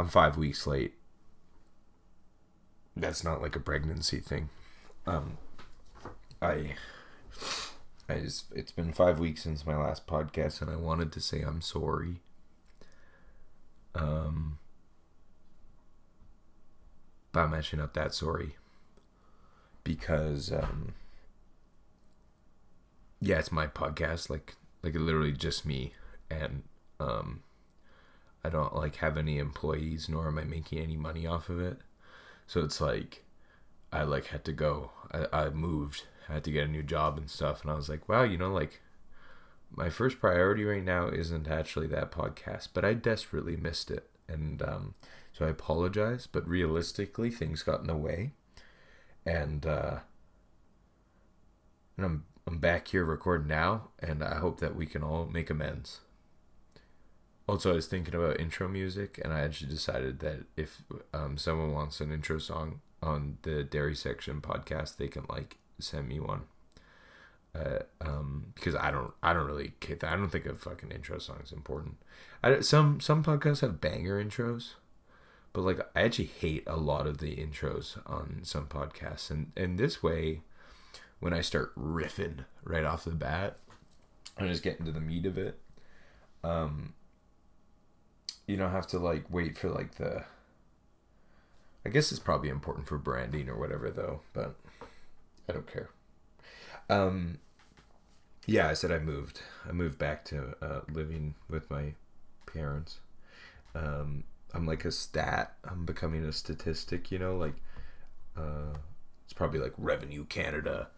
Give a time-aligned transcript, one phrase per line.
[0.00, 0.94] I'm five weeks late.
[2.96, 4.48] That's not like a pregnancy thing.
[5.06, 5.36] Um,
[6.40, 6.74] I,
[8.08, 11.42] I just it's been five weeks since my last podcast, and I wanted to say
[11.42, 12.22] I'm sorry.
[13.94, 14.58] Um,
[17.32, 18.56] but I'm actually not that sorry
[19.84, 20.94] because um,
[23.20, 25.92] yeah, it's my podcast, like like literally just me,
[26.30, 26.62] and
[26.98, 27.42] um,
[28.44, 31.78] I don't like have any employees, nor am I making any money off of it.
[32.46, 33.24] So it's like
[33.92, 34.92] I like had to go.
[35.12, 36.04] I, I moved.
[36.28, 38.38] I had to get a new job and stuff, and I was like, wow, you
[38.38, 38.80] know, like
[39.70, 44.62] my first priority right now isn't actually that podcast, but I desperately missed it, and
[44.62, 44.94] um,
[45.32, 46.26] so I apologize.
[46.26, 48.32] But realistically, things got in the way,
[49.26, 49.98] and uh,
[51.96, 55.50] and I'm I'm back here recording now, and I hope that we can all make
[55.50, 56.00] amends.
[57.50, 61.72] Also, I was thinking about intro music, and I actually decided that if um, someone
[61.72, 66.42] wants an intro song on the Dairy Section podcast, they can like send me one.
[67.52, 69.72] Uh, um, because I don't, I don't really,
[70.04, 71.96] I don't think a fucking intro song is important.
[72.44, 74.74] I, some some podcasts have banger intros,
[75.52, 79.76] but like I actually hate a lot of the intros on some podcasts, and and
[79.76, 80.42] this way,
[81.18, 83.56] when I start riffing right off the bat,
[84.38, 85.58] I just get into the meat of it.
[86.44, 86.94] Um,
[88.50, 90.24] you don't have to like wait for like the
[91.86, 94.56] I guess it's probably important for branding or whatever though, but
[95.48, 95.88] I don't care.
[96.88, 97.38] Um
[98.46, 99.42] yeah, I said I moved.
[99.68, 101.94] I moved back to uh, living with my
[102.46, 102.98] parents.
[103.74, 105.54] Um I'm like a stat.
[105.62, 107.54] I'm becoming a statistic, you know, like
[108.36, 108.74] uh
[109.24, 110.88] it's probably like Revenue Canada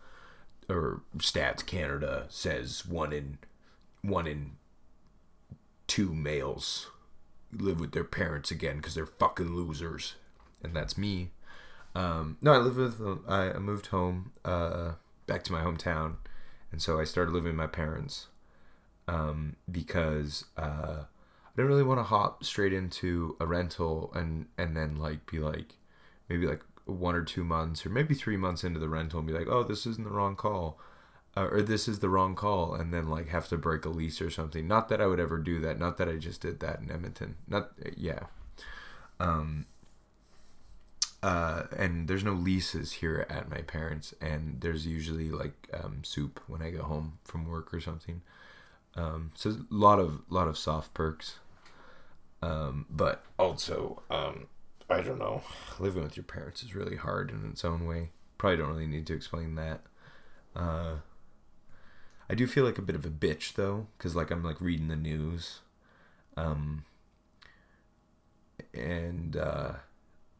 [0.70, 3.36] or Stats Canada says one in
[4.00, 4.52] one in
[5.86, 6.88] two males
[7.52, 10.14] live with their parents again because they're fucking losers,
[10.62, 11.30] and that's me.
[11.94, 13.00] Um, no, I live with.
[13.28, 14.92] I moved home, uh,
[15.26, 16.16] back to my hometown,
[16.70, 18.28] and so I started living with my parents,
[19.06, 24.76] um, because uh, I didn't really want to hop straight into a rental and and
[24.76, 25.74] then like be like,
[26.28, 29.34] maybe like one or two months or maybe three months into the rental and be
[29.34, 30.78] like, oh, this isn't the wrong call
[31.36, 34.20] uh, or this is the wrong call and then like have to break a lease
[34.20, 34.68] or something.
[34.68, 35.78] Not that i would ever do that.
[35.78, 37.36] Not that i just did that in edmonton.
[37.48, 38.24] Not yeah.
[39.18, 39.66] Um
[41.22, 46.40] uh and there's no leases here at my parents and there's usually like um soup
[46.48, 48.20] when i go home from work or something.
[48.94, 51.38] Um so a lot of lot of soft perks.
[52.42, 54.48] Um but also um
[54.90, 55.42] i don't know.
[55.78, 58.10] Living with your parents is really hard in its own way.
[58.36, 59.80] Probably don't really need to explain that.
[60.54, 60.96] Uh
[62.32, 64.88] I do feel like a bit of a bitch though, because like I'm like reading
[64.88, 65.58] the news,
[66.34, 66.86] um,
[68.72, 69.72] and uh,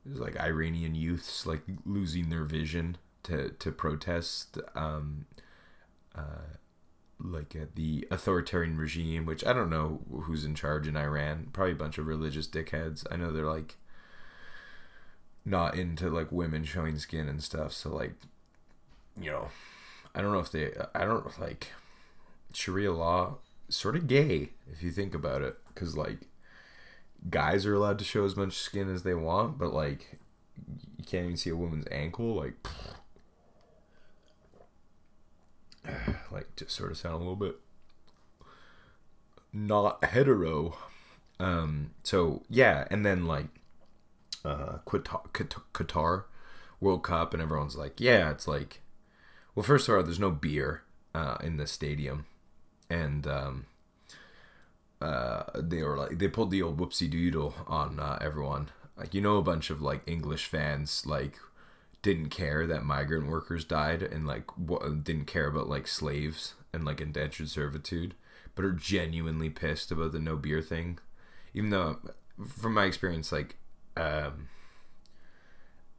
[0.06, 5.26] like Iranian youths like losing their vision to to protest, um,
[6.14, 6.56] uh,
[7.20, 11.48] like uh, the authoritarian regime, which I don't know who's in charge in Iran.
[11.52, 13.04] Probably a bunch of religious dickheads.
[13.10, 13.76] I know they're like
[15.44, 17.74] not into like women showing skin and stuff.
[17.74, 18.14] So like,
[19.20, 19.48] you know,
[20.14, 20.72] I don't know if they.
[20.94, 21.68] I don't like.
[22.54, 26.28] Sharia law sort of gay if you think about it, because like
[27.30, 30.18] guys are allowed to show as much skin as they want, but like
[30.98, 32.34] you can't even see a woman's ankle.
[32.34, 32.54] Like,
[36.32, 37.56] like just sort of sound a little bit
[39.52, 40.76] not hetero.
[41.38, 43.48] Um, so yeah, and then like
[44.44, 46.24] uh, Qatar, Qatar
[46.80, 48.80] World Cup, and everyone's like, yeah, it's like,
[49.54, 50.82] well, first of all, there's no beer
[51.14, 52.26] uh, in the stadium,
[52.92, 53.66] and um,
[55.00, 58.68] uh, they were like they pulled the old whoopsie doodle on uh, everyone.
[58.96, 61.38] Like you know, a bunch of like English fans like
[62.02, 64.44] didn't care that migrant workers died and like
[65.02, 68.14] didn't care about like slaves and like indentured servitude,
[68.54, 70.98] but are genuinely pissed about the no beer thing.
[71.54, 71.98] Even though,
[72.46, 73.56] from my experience, like
[73.96, 74.48] um,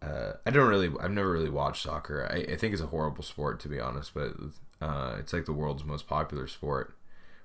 [0.01, 2.29] uh, I don't really, I've never really watched soccer.
[2.31, 4.33] I, I think it's a horrible sport to be honest, but
[4.83, 6.93] uh, it's like the world's most popular sport.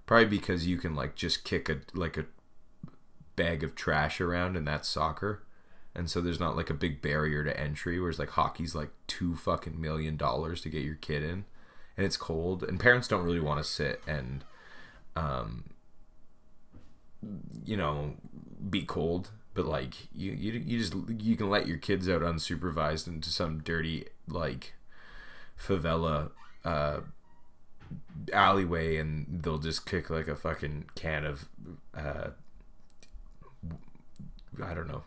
[0.06, 2.26] Probably because you can like just kick a like a
[3.37, 5.44] bag of trash around, and that's soccer.
[5.94, 8.00] And so there's not like a big barrier to entry.
[8.00, 11.44] Whereas like hockey's like two fucking million dollars to get your kid in,
[11.96, 14.44] and it's cold, and parents don't really want to sit and,
[15.14, 15.70] um,
[17.64, 18.14] you know,
[18.69, 19.31] be cold.
[19.55, 23.61] But like you, you, you just you can let your kids out unsupervised into some
[23.61, 24.75] dirty like
[25.56, 26.31] favela
[26.64, 27.00] uh,
[28.32, 31.49] alleyway and they'll just kick like a fucking can of
[31.94, 32.31] uh,
[34.62, 35.02] I don't know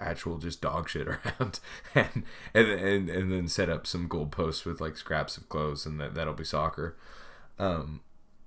[0.00, 1.60] actual just dog shit around.
[1.94, 5.86] And and and, and then set up some goal posts with like scraps of clothes
[5.86, 6.96] and that that'll be soccer.
[7.58, 8.00] Um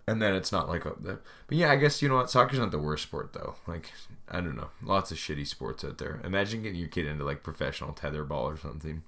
[0.10, 2.30] and then it's not like a, but yeah i guess you know what?
[2.30, 3.56] Soccer's not the worst sport though.
[3.66, 3.92] Like
[4.30, 4.70] i don't know.
[4.82, 6.22] Lots of shitty sports out there.
[6.24, 9.04] Imagine getting your kid into like professional tetherball or something.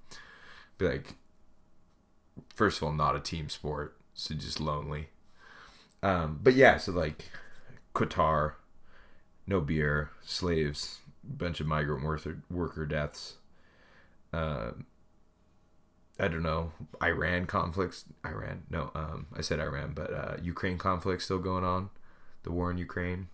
[0.78, 1.16] Be like
[2.54, 5.08] first of all not a team sport so just lonely
[6.04, 7.26] um but yeah so like
[7.94, 8.54] qatar
[9.48, 13.36] no beer slaves bunch of migrant worker worker deaths.
[14.34, 14.72] Uh,
[16.20, 16.72] I don't know
[17.04, 18.06] Iran conflicts.
[18.26, 21.90] Iran, no, um, I said Iran, but uh, Ukraine conflict still going on,
[22.44, 23.28] the war in Ukraine,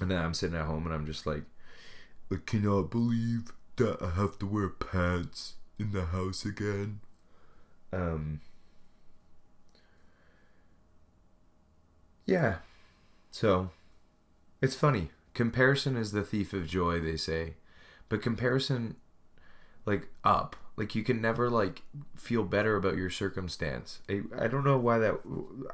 [0.00, 1.44] and then I'm sitting at home and I'm just like,
[2.32, 7.00] I cannot believe that I have to wear pants in the house again.
[7.92, 8.40] Um.
[12.28, 12.56] Yeah,
[13.30, 13.70] so
[14.60, 15.10] it's funny.
[15.32, 17.54] Comparison is the thief of joy they say.
[18.10, 18.96] But comparison
[19.86, 20.54] like up.
[20.76, 21.82] Like you can never like
[22.16, 24.00] feel better about your circumstance.
[24.10, 25.14] I, I don't know why that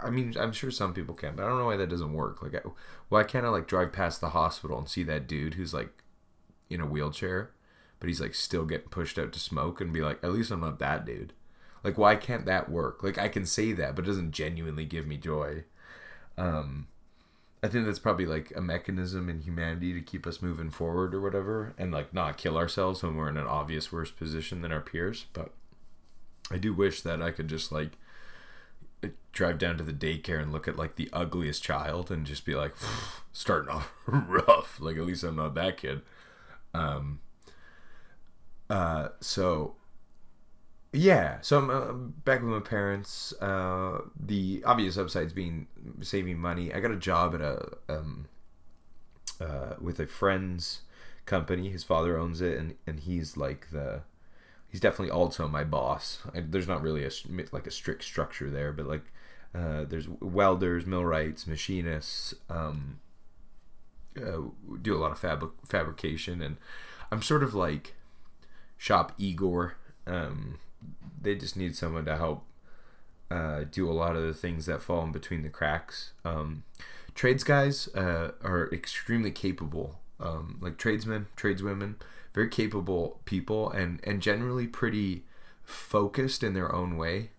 [0.01, 2.41] i mean i'm sure some people can but i don't know why that doesn't work.
[2.41, 2.61] Like I,
[3.09, 6.05] why can't i like drive past the hospital and see that dude who's like
[6.71, 7.51] in a wheelchair
[7.99, 10.61] but he's like still getting pushed out to smoke and be like at least i'm
[10.61, 11.33] not that dude.
[11.83, 13.03] Like why can't that work?
[13.03, 15.65] Like i can say that but it doesn't genuinely give me joy
[16.39, 16.87] um
[17.65, 21.21] I think that's probably like a mechanism in humanity to keep us moving forward or
[21.23, 24.83] whatever, and like not kill ourselves when we're in an obvious worse position than our
[24.83, 25.25] peers.
[25.33, 25.51] But
[26.51, 27.93] I do wish that I could just like
[29.33, 32.55] drive down to the daycare and look at like the ugliest child and just be
[32.55, 32.75] like
[33.33, 34.79] starting off rough.
[34.79, 36.03] Like at least I'm not that kid.
[36.75, 37.21] Um.
[38.69, 39.09] Uh.
[39.21, 39.77] So
[40.95, 43.33] yeah, so I'm uh, back with my parents.
[43.41, 45.67] Uh, the obvious upsides being
[46.01, 46.73] saving money.
[46.73, 48.27] I got a job at a um,
[49.41, 50.83] uh, with a friend's
[51.27, 51.71] company.
[51.71, 54.03] His father owns it, and and he's like the
[54.69, 56.23] he's definitely also my boss.
[56.35, 57.11] I, there's not really a
[57.53, 59.05] like a strict structure there, but like
[59.55, 62.35] uh, there's welders, millwrights, machinists.
[62.49, 63.01] Um,
[64.17, 64.43] uh,
[64.81, 66.57] do a lot of fab- fabrication, and
[67.11, 67.95] I'm sort of like
[68.79, 69.75] shop Igor.
[70.07, 70.59] Um,
[71.21, 72.45] they just need someone to help
[73.31, 76.13] uh, do a lot of the things that fall in between the cracks.
[76.25, 76.65] Um,
[77.15, 81.97] trades guys uh, are extremely capable, um, like tradesmen, tradeswomen,
[82.35, 85.25] very capable people, and and generally pretty
[85.65, 87.31] focused in their own way.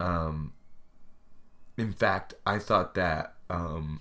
[0.00, 0.52] Um,
[1.76, 4.00] in fact, I thought that, um,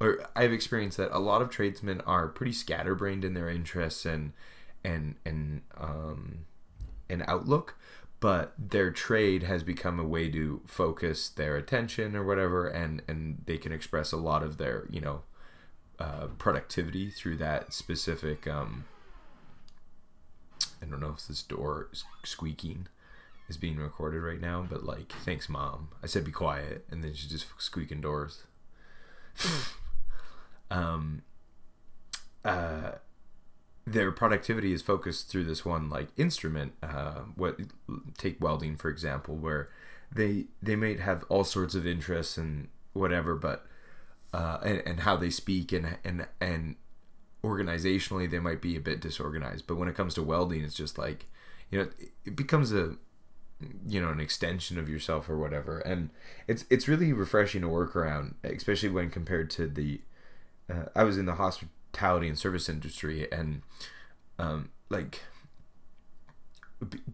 [0.00, 4.32] or I've experienced that a lot of tradesmen are pretty scatterbrained in their interests and
[4.84, 6.44] and and um,
[7.08, 7.76] and outlook
[8.20, 13.42] but their trade has become a way to focus their attention or whatever and and
[13.46, 15.22] they can express a lot of their you know
[15.98, 18.84] uh, productivity through that specific um
[20.82, 22.86] i don't know if this door is squeaking
[23.48, 25.88] is being recorded right now but like thanks mom.
[26.02, 28.44] I said be quiet and then she's just squeaking doors.
[30.70, 31.22] Um
[32.42, 32.92] uh
[33.86, 37.58] their productivity is focused through this one like instrument uh, what
[38.16, 39.68] take welding for example where
[40.10, 43.66] they they might have all sorts of interests and whatever but
[44.34, 46.74] uh, and, and how they speak and and and
[47.44, 49.66] organizationally they might be a bit disorganized.
[49.66, 51.26] But when it comes to welding it's just like
[51.70, 51.88] you know
[52.24, 52.96] it becomes a
[53.86, 55.78] you know an extension of yourself or whatever.
[55.80, 56.10] And
[56.48, 60.00] it's it's really refreshing to work around especially when compared to the
[60.68, 63.62] uh, I was in the hospital hospitality and service industry and
[64.38, 65.20] um, like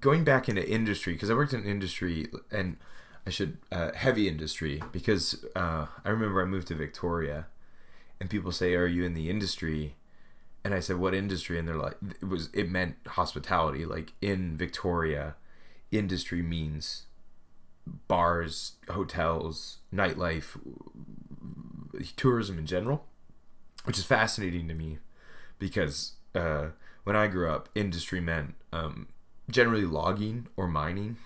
[0.01, 2.77] going back into industry because I worked in industry and
[3.27, 7.47] I should uh, heavy industry because uh, I remember I moved to Victoria
[8.21, 9.97] and people say are you in the industry?
[10.65, 11.59] And I said what industry?
[11.59, 13.85] And they're like it was it meant hospitality.
[13.85, 15.37] Like in Victoria
[15.91, 17.05] industry means
[18.09, 20.59] bars hotels nightlife
[22.17, 23.05] tourism in general
[23.85, 24.99] which is fascinating to me
[25.59, 26.69] because uh,
[27.05, 29.09] when I grew up, industry meant um,
[29.51, 31.17] generally logging or mining.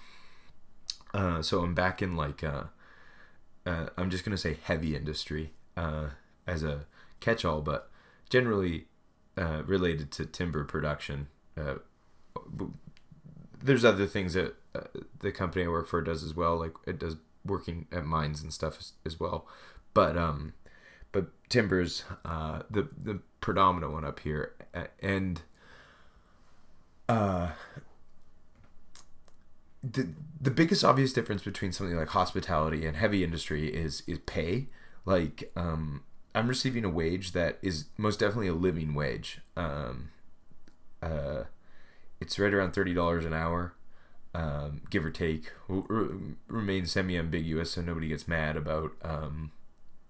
[1.13, 2.65] Uh, so I'm back in like uh,
[3.67, 6.09] uh I'm just gonna say heavy industry uh,
[6.47, 6.87] as a
[7.21, 7.91] catch-all, but
[8.29, 8.87] generally
[9.39, 11.29] uh, related to timber production.
[13.63, 14.57] there's other things that
[15.21, 18.53] the company I work for does as well, like it does working at mines and
[18.53, 19.47] stuff as, as well.
[19.93, 20.55] But um,
[21.15, 24.53] but timbers uh, the the predominant one up here
[25.03, 25.43] and
[27.09, 27.49] uh
[29.83, 30.09] the
[30.41, 34.67] the biggest obvious difference between something like hospitality and heavy industry is is pay
[35.05, 36.03] like um
[36.35, 40.11] I'm receiving a wage that is most definitely a living wage um
[41.03, 41.45] Uh,
[42.21, 43.75] it's right around thirty dollars an hour,
[44.35, 45.53] um, give or take.
[45.69, 46.09] R-
[46.49, 49.51] remains semi ambiguous, so nobody gets mad about um,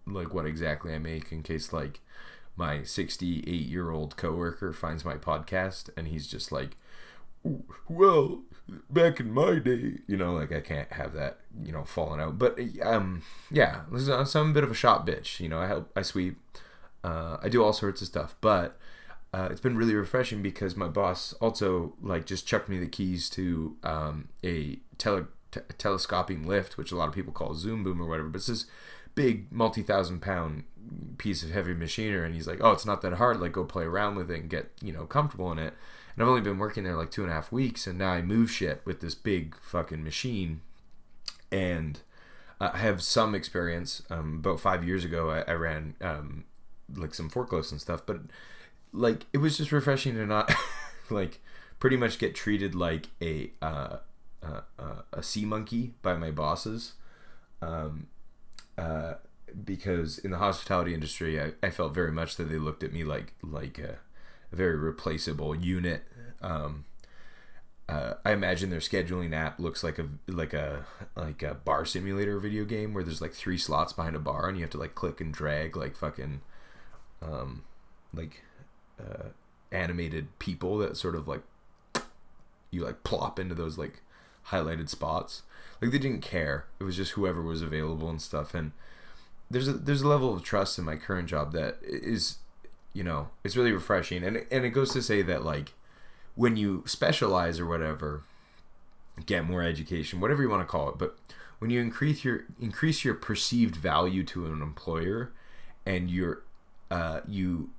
[0.07, 2.01] like what exactly I make in case like
[2.57, 6.77] my 68 year old coworker finds my podcast and he's just like,
[7.89, 8.43] well,
[8.89, 12.39] back in my day, you know, like I can't have that, you know, falling out.
[12.39, 15.41] But um, yeah, so I'm a bit of a shop bitch.
[15.41, 16.39] You know, I help, I sweep,
[17.03, 18.37] uh, I do all sorts of stuff.
[18.41, 18.79] But
[19.33, 23.29] uh, it's been really refreshing because my boss also like just chucked me the keys
[23.31, 28.01] to um, a tele t- telescoping lift, which a lot of people call zoom boom
[28.01, 28.29] or whatever.
[28.29, 28.67] But it's this
[29.15, 30.65] big multi thousand pound
[31.19, 33.41] piece of heavy machinery, and he's like, "Oh, it's not that hard.
[33.41, 35.75] Like, go play around with it and get you know comfortable in it."
[36.15, 38.23] And I've only been working there like two and a half weeks, and now I
[38.23, 40.61] move shit with this big fucking machine,
[41.51, 42.01] and
[42.61, 44.03] I have some experience.
[44.11, 46.45] Um, about five years ago, I, I ran um,
[46.95, 48.21] like some forklifts and stuff, but
[48.93, 50.53] like it was just refreshing to not
[51.11, 51.41] like
[51.81, 53.97] pretty much get treated like a uh,
[54.43, 56.93] uh, uh, a sea monkey by my bosses.
[57.61, 58.09] Um,
[59.65, 63.05] because in the hospitality industry, I, I felt very much that they looked at me
[63.05, 63.99] like like a,
[64.53, 66.05] a very replaceable unit.
[66.43, 66.85] Um,
[67.89, 72.39] uh, I imagine their scheduling app looks like a like a like a bar simulator
[72.41, 74.95] video game where there's like three slots behind a bar and you have to like
[74.95, 76.41] click and drag like fucking
[77.21, 77.65] um,
[78.15, 78.43] like
[78.99, 79.29] uh,
[79.71, 81.43] animated people that sort of like
[82.71, 84.03] you like plop into those like
[84.49, 85.43] highlighted spots.
[85.85, 86.65] Like they didn't care.
[86.81, 88.55] It was just whoever was available and stuff.
[88.55, 88.73] And
[89.51, 92.39] there's a there's a level of trust in my current job that is,
[92.95, 94.25] you know, it's really refreshing.
[94.25, 95.75] And and it goes to say that like
[96.37, 98.23] when you specialize or whatever,
[99.27, 101.19] get more education, whatever you want to call it, but
[101.59, 105.33] when you increase your increase your perceived value to an employer,
[105.85, 106.43] and your
[106.91, 107.71] uh, you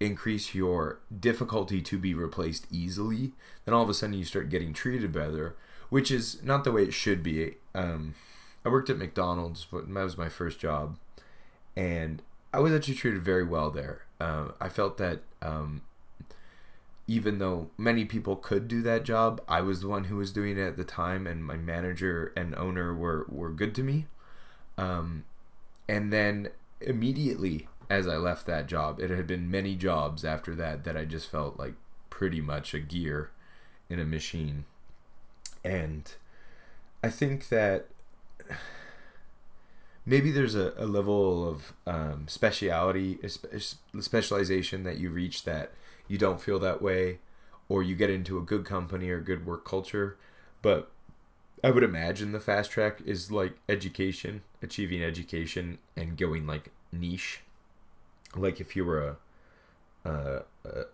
[0.00, 3.32] increase your difficulty to be replaced easily,
[3.64, 5.56] then all of a sudden you start getting treated better
[5.90, 7.54] which is not the way it should be.
[7.74, 8.14] Um,
[8.64, 10.98] I worked at McDonald's, but that was my first job,
[11.76, 14.02] and I was actually treated very well there.
[14.20, 15.82] Uh, I felt that um,
[17.06, 20.58] even though many people could do that job, I was the one who was doing
[20.58, 24.06] it at the time, and my manager and owner were were good to me.
[24.76, 25.24] Um,
[25.88, 26.50] and then
[26.80, 31.04] immediately as I left that job, it had been many jobs after that that I
[31.04, 31.74] just felt like
[32.10, 33.30] pretty much a gear
[33.88, 34.64] in a machine
[35.64, 36.14] and
[37.02, 37.86] I think that
[40.06, 43.18] maybe there's a, a level of um, speciality,
[44.00, 45.72] specialization that you reach that
[46.06, 47.18] you don't feel that way,
[47.68, 50.16] or you get into a good company or good work culture.
[50.62, 50.90] But
[51.62, 57.42] I would imagine the fast track is like education, achieving education, and going like niche.
[58.36, 59.16] Like if you were a
[60.04, 60.42] a,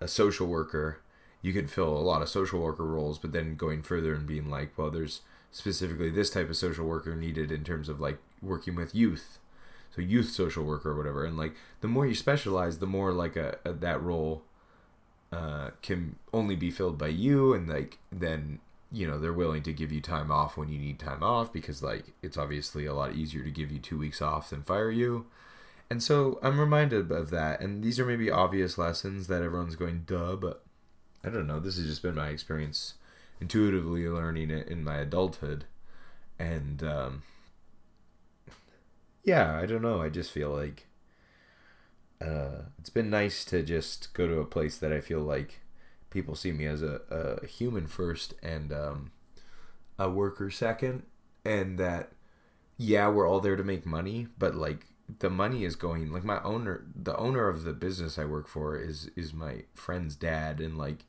[0.01, 1.01] a social worker
[1.45, 4.49] you could fill a lot of social worker roles, but then going further and being
[4.49, 5.21] like, well, there's
[5.53, 9.39] specifically this type of social worker needed in terms of like working with youth,
[9.95, 11.23] so youth social worker or whatever.
[11.23, 14.43] And like the more you specialize, the more like a, a that role
[15.31, 18.61] uh, can only be filled by you, and like then
[18.91, 21.83] you know they're willing to give you time off when you need time off because
[21.83, 25.27] like it's obviously a lot easier to give you two weeks off than fire you.
[25.91, 30.05] And so I'm reminded of that, and these are maybe obvious lessons that everyone's going
[30.07, 30.65] duh, but
[31.25, 31.61] I don't know.
[31.61, 32.95] This has just been my experience
[33.41, 35.65] intuitively learning it in my adulthood.
[36.39, 37.23] And um,
[39.23, 40.03] yeah, I don't know.
[40.03, 40.87] I just feel like
[42.21, 45.61] uh, it's been nice to just go to a place that I feel like
[46.11, 49.13] people see me as a, a human first and um,
[49.99, 51.05] a worker second.
[51.45, 52.13] And that,
[52.79, 54.87] yeah, we're all there to make money, but like
[55.19, 58.77] the money is going like my owner the owner of the business i work for
[58.77, 61.05] is is my friend's dad and like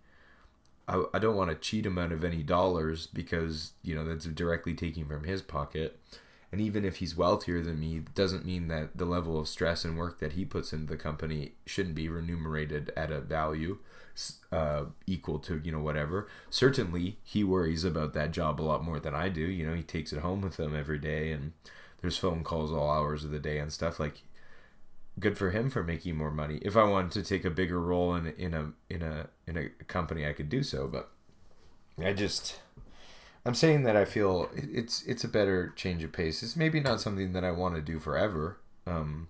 [0.88, 4.26] I, I don't want to cheat him out of any dollars because you know that's
[4.26, 6.00] directly taking from his pocket.
[6.52, 9.98] And even if he's wealthier than me doesn't mean that the level of stress and
[9.98, 13.80] work that he puts into the company shouldn't be remunerated at a value
[14.54, 16.28] uh, equal to you know whatever.
[16.50, 19.42] Certainly he worries about that job a lot more than i do.
[19.42, 21.54] You know he takes it home with him every day and
[22.06, 24.22] there's phone calls all hours of the day and stuff like
[25.20, 26.60] good for him for making more money.
[26.62, 29.70] If I wanted to take a bigger role in in a in a in a
[29.86, 30.88] company, I could do so.
[30.88, 31.10] But
[31.98, 32.60] I just
[33.44, 36.44] I'm saying that I feel it's it's a better change of pace.
[36.44, 38.60] It's maybe not something that I want to do forever.
[38.86, 39.30] Um,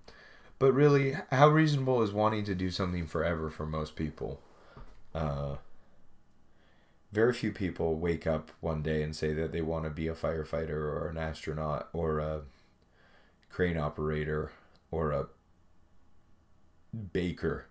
[0.60, 4.41] but really, how reasonable is wanting to do something forever for most people?
[5.13, 5.55] Uh,
[7.13, 10.13] very few people wake up one day and say that they want to be a
[10.13, 12.41] firefighter or an astronaut or a
[13.55, 14.51] crane operator
[14.91, 15.27] or a
[17.13, 17.67] baker.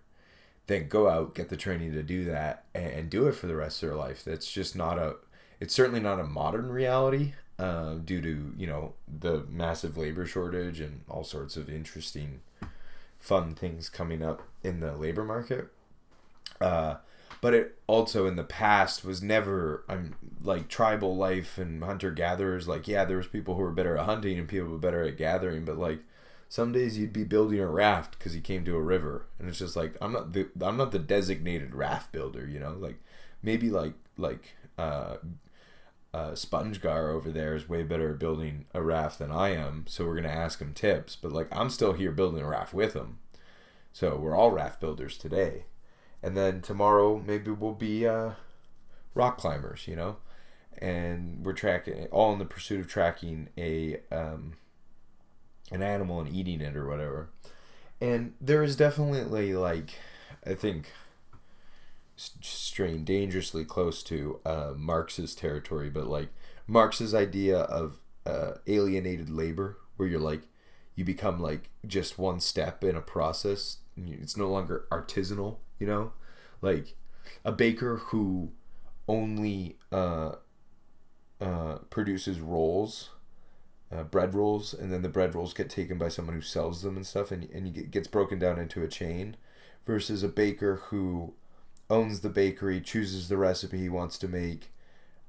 [0.65, 3.83] then go out, get the training to do that, and, do it for the rest
[3.83, 4.23] of their life.
[4.23, 5.17] That's just not a.
[5.59, 10.79] It's certainly not a modern reality uh, due to you know the massive labor shortage
[10.79, 12.41] and all sorts of interesting,
[13.19, 15.67] fun things coming up in the labor market.
[16.59, 16.95] Uh,
[17.45, 22.67] but it also in the past was never I'm like tribal life and hunter gatherers
[22.67, 25.15] like yeah there was people who were better at hunting and people were better at
[25.15, 25.99] gathering but like
[26.49, 29.27] some days you'd be building a raft because you came to a river.
[29.37, 32.75] And it's just like I'm not the I'm not the designated raft builder you know?
[32.79, 32.99] Like
[33.43, 35.17] maybe like like uh
[36.15, 40.05] uh, Spongegar over there is way better at building a raft than I am, so
[40.05, 41.15] we're gonna ask him tips.
[41.15, 43.19] But like I'm still here building a raft with him,
[43.93, 45.65] so we're all raft builders today
[46.25, 48.31] and then tomorrow maybe we'll be uh,
[49.13, 50.17] rock climbers, you know,
[50.79, 54.53] and we're tracking all in the pursuit of tracking a um,
[55.71, 57.29] an animal and eating it or whatever.
[58.01, 59.91] And there is definitely like
[60.43, 60.91] I think
[62.17, 66.29] strain dangerously close to uh, Marx's territory, but like
[66.65, 70.47] Marx's idea of uh, alienated labor, where you're like
[70.95, 73.77] you become like just one step in a process.
[73.95, 76.11] It's no longer artisanal you know?
[76.61, 76.95] Like
[77.43, 78.51] a baker who
[79.07, 80.33] only uh,
[81.41, 83.09] uh, produces rolls
[83.91, 86.95] uh, bread rolls and then the bread rolls get taken by someone who sells them
[86.95, 89.37] and stuff and, and it gets broken down into a chain
[89.85, 91.33] versus a baker who
[91.89, 94.71] owns the bakery chooses the recipe he wants to make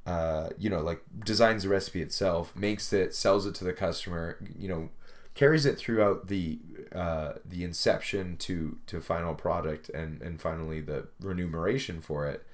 [0.07, 4.39] uh, you know like designs the recipe itself makes it sells it to the customer
[4.59, 4.89] you know
[5.37, 6.59] carries it throughout the
[6.93, 12.45] uh, the inception to to final product and and finally the remuneration for it,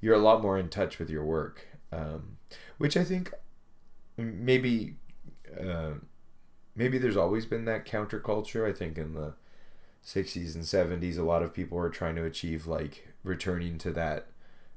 [0.00, 2.38] you're a lot more in touch with your work, um,
[2.78, 3.32] which I think
[4.16, 4.96] maybe
[5.56, 5.92] uh,
[6.74, 8.68] maybe there's always been that counterculture.
[8.68, 9.34] I think in the
[10.04, 14.28] 60s and 70s, a lot of people were trying to achieve like returning to that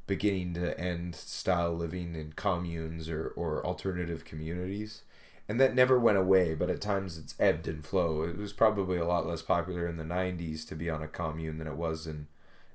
[0.06, 5.04] beginning to end style living in communes or, or alternative communities
[5.48, 8.30] and that never went away, but at times it's ebbed and flowed.
[8.30, 11.58] It was probably a lot less popular in the 90s to be on a commune
[11.58, 12.28] than it was in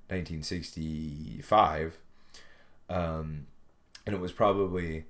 [0.08, 1.98] 1965.
[2.90, 3.46] Um,
[4.06, 5.04] and it was probably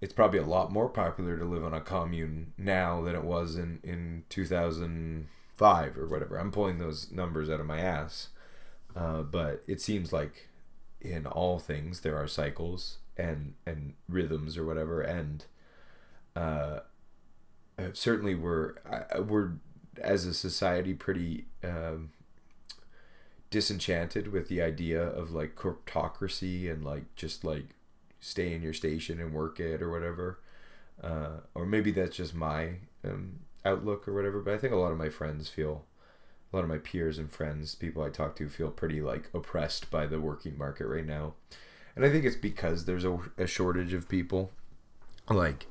[0.00, 3.56] it's probably a lot more popular to live on a commune now than it was
[3.56, 6.36] in in 2005 or whatever.
[6.36, 8.28] I'm pulling those numbers out of my ass.
[8.94, 10.48] Uh, but it seems like
[11.00, 15.44] in all things there are cycles and and rhythms or whatever and
[16.34, 16.80] uh,
[17.78, 18.74] uh, certainly we're
[19.18, 19.52] we're
[20.00, 22.10] as a society pretty um,
[23.50, 27.74] disenchanted with the idea of like corporatocracy and like just like
[28.20, 30.40] stay in your station and work it or whatever.
[31.02, 34.92] Uh, or maybe that's just my um, outlook or whatever but i think a lot
[34.92, 35.84] of my friends feel
[36.52, 39.90] a lot of my peers and friends people i talk to feel pretty like oppressed
[39.90, 41.34] by the working market right now.
[41.96, 44.52] And i think it's because there's a, a shortage of people.
[45.28, 45.66] Like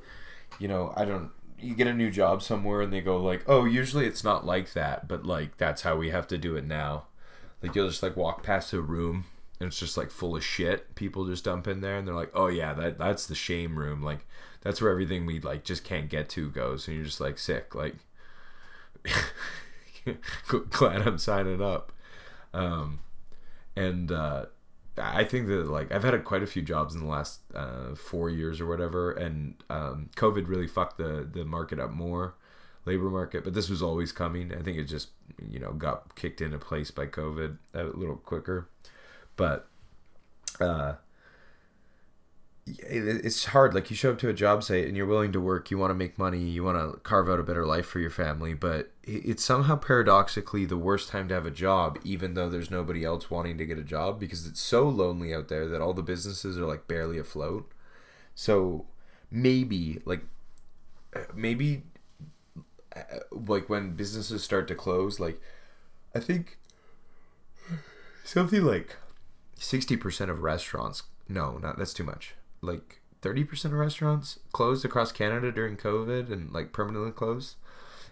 [0.58, 3.64] you know i don't you get a new job somewhere and they go like, "Oh,
[3.64, 7.04] usually it's not like that, but like that's how we have to do it now."
[7.62, 9.24] Like you'll just like walk past a room
[9.60, 10.94] and it's just like full of shit.
[10.94, 14.02] People just dump in there and they're like, "Oh yeah, that that's the shame room.
[14.02, 14.26] Like
[14.60, 17.74] that's where everything we like just can't get to goes." And you're just like sick.
[17.74, 17.96] Like
[20.70, 21.92] glad I'm signing up.
[22.52, 23.00] Um
[23.74, 24.46] and uh
[24.98, 27.94] I think that like I've had a, quite a few jobs in the last uh,
[27.94, 32.34] four years or whatever, and um, COVID really fucked the the market up more,
[32.84, 33.44] labor market.
[33.44, 34.52] But this was always coming.
[34.54, 35.10] I think it just
[35.50, 38.68] you know got kicked into place by COVID a little quicker,
[39.36, 39.68] but
[40.60, 40.94] uh,
[42.66, 43.74] it's hard.
[43.74, 45.90] Like you show up to a job site and you're willing to work, you want
[45.90, 48.90] to make money, you want to carve out a better life for your family, but
[49.04, 53.30] it's somehow paradoxically the worst time to have a job, even though there's nobody else
[53.30, 56.58] wanting to get a job because it's so lonely out there that all the businesses
[56.58, 57.70] are like barely afloat.
[58.34, 58.86] So
[59.30, 60.22] maybe like
[61.14, 61.84] uh, maybe
[62.96, 63.00] uh,
[63.30, 65.40] like when businesses start to close, like
[66.16, 66.58] I think
[68.24, 68.96] something like
[69.56, 75.50] 60% of restaurants no, not that's too much like 30% of restaurants closed across Canada
[75.50, 77.56] during COVID and like permanently closed.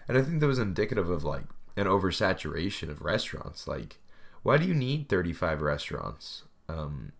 [0.08, 1.44] And I think that was indicative of like
[1.76, 3.66] an oversaturation of restaurants.
[3.66, 3.98] Like,
[4.42, 6.42] why do you need 35 restaurants?
[6.68, 7.12] Um,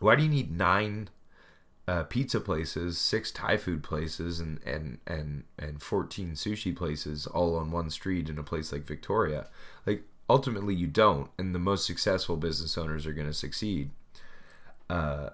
[0.00, 1.08] why do you need nine
[1.86, 7.56] uh, pizza places, six Thai food places, and, and, and, and 14 sushi places all
[7.56, 9.48] on one street in a place like Victoria?
[9.86, 11.30] Like, ultimately, you don't.
[11.38, 13.90] And the most successful business owners are going to succeed.
[14.88, 15.30] Uh,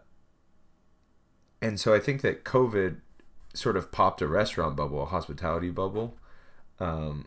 [1.61, 3.01] and so I think that COVID
[3.55, 6.17] sort of popped a restaurant bubble, a hospitality bubble,
[6.79, 7.27] um,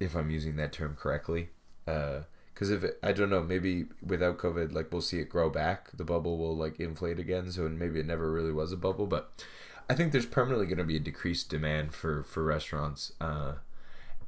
[0.00, 1.50] if I'm using that term correctly,
[1.84, 5.50] because because if it, I don't know, maybe without COVID, like we'll see it grow
[5.50, 5.90] back.
[5.94, 7.50] The bubble will like inflate again.
[7.52, 9.30] So maybe it never really was a bubble, but
[9.90, 13.12] I think there's permanently going to be a decreased demand for for restaurants.
[13.20, 13.56] Uh,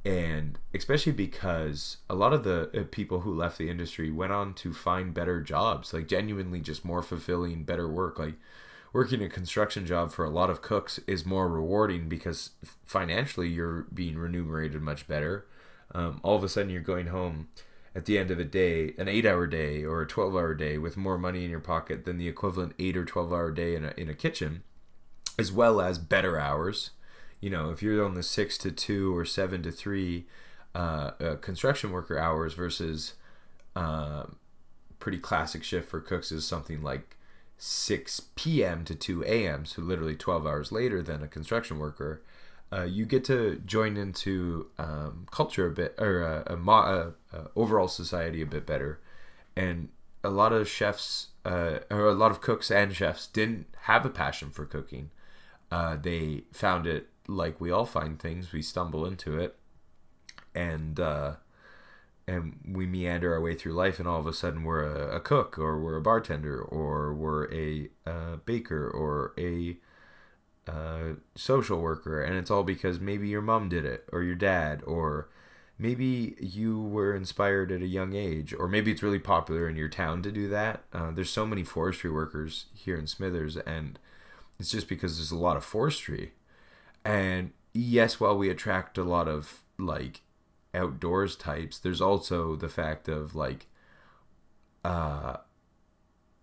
[0.05, 4.53] and especially because a lot of the uh, people who left the industry went on
[4.53, 8.17] to find better jobs like genuinely just more fulfilling better work.
[8.17, 8.35] Like
[8.93, 12.51] working a construction job for a lot of cooks is more rewarding because
[12.85, 15.45] financially you're being remunerated much better.
[15.93, 17.49] Um, all of a sudden you're going home
[17.93, 20.77] at the end of a day an eight hour day or a 12 hour day
[20.77, 23.83] with more money in your pocket than the equivalent eight or 12 hour day in
[23.83, 24.63] a, in a kitchen
[25.37, 26.91] as well as better hours
[27.39, 30.25] you know, if you're on the six to two or seven to three
[30.75, 33.13] uh, uh, construction worker hours versus
[33.75, 34.23] uh,
[34.99, 37.15] pretty classic shift for cooks is something like
[37.57, 38.85] 6 p.m.
[38.85, 42.21] to 2 a.m., so literally 12 hours later than a construction worker.
[42.71, 47.47] Uh, you get to join into um, culture a bit or a, a, a, a,
[47.55, 48.99] overall society a bit better
[49.55, 49.89] and
[50.23, 54.09] a lot of chefs uh, or a lot of cooks and chefs didn't have a
[54.09, 55.09] passion for cooking
[55.71, 59.55] uh, they found it like we all find things, we stumble into it,
[60.55, 61.35] and uh,
[62.27, 65.19] and we meander our way through life, and all of a sudden we're a, a
[65.19, 67.89] cook, or we're a bartender, or we're a
[68.45, 69.77] baker, or a
[70.67, 74.83] uh, social worker, and it's all because maybe your mom did it, or your dad,
[74.85, 75.29] or
[75.77, 79.87] maybe you were inspired at a young age, or maybe it's really popular in your
[79.89, 80.83] town to do that.
[80.93, 83.97] Uh, there's so many forestry workers here in Smithers, and
[84.59, 86.33] it's just because there's a lot of forestry
[87.05, 90.21] and yes, while we attract a lot of like
[90.73, 93.67] outdoors types, there's also the fact of like
[94.85, 95.37] uh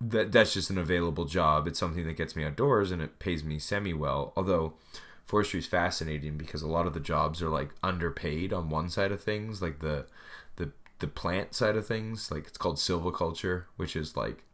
[0.00, 1.66] that that's just an available job.
[1.66, 4.32] It's something that gets me outdoors and it pays me semi well.
[4.36, 4.74] Although
[5.24, 9.12] forestry is fascinating because a lot of the jobs are like underpaid on one side
[9.12, 10.06] of things, like the
[10.56, 12.30] the the plant side of things.
[12.30, 14.44] Like it's called silviculture, which is like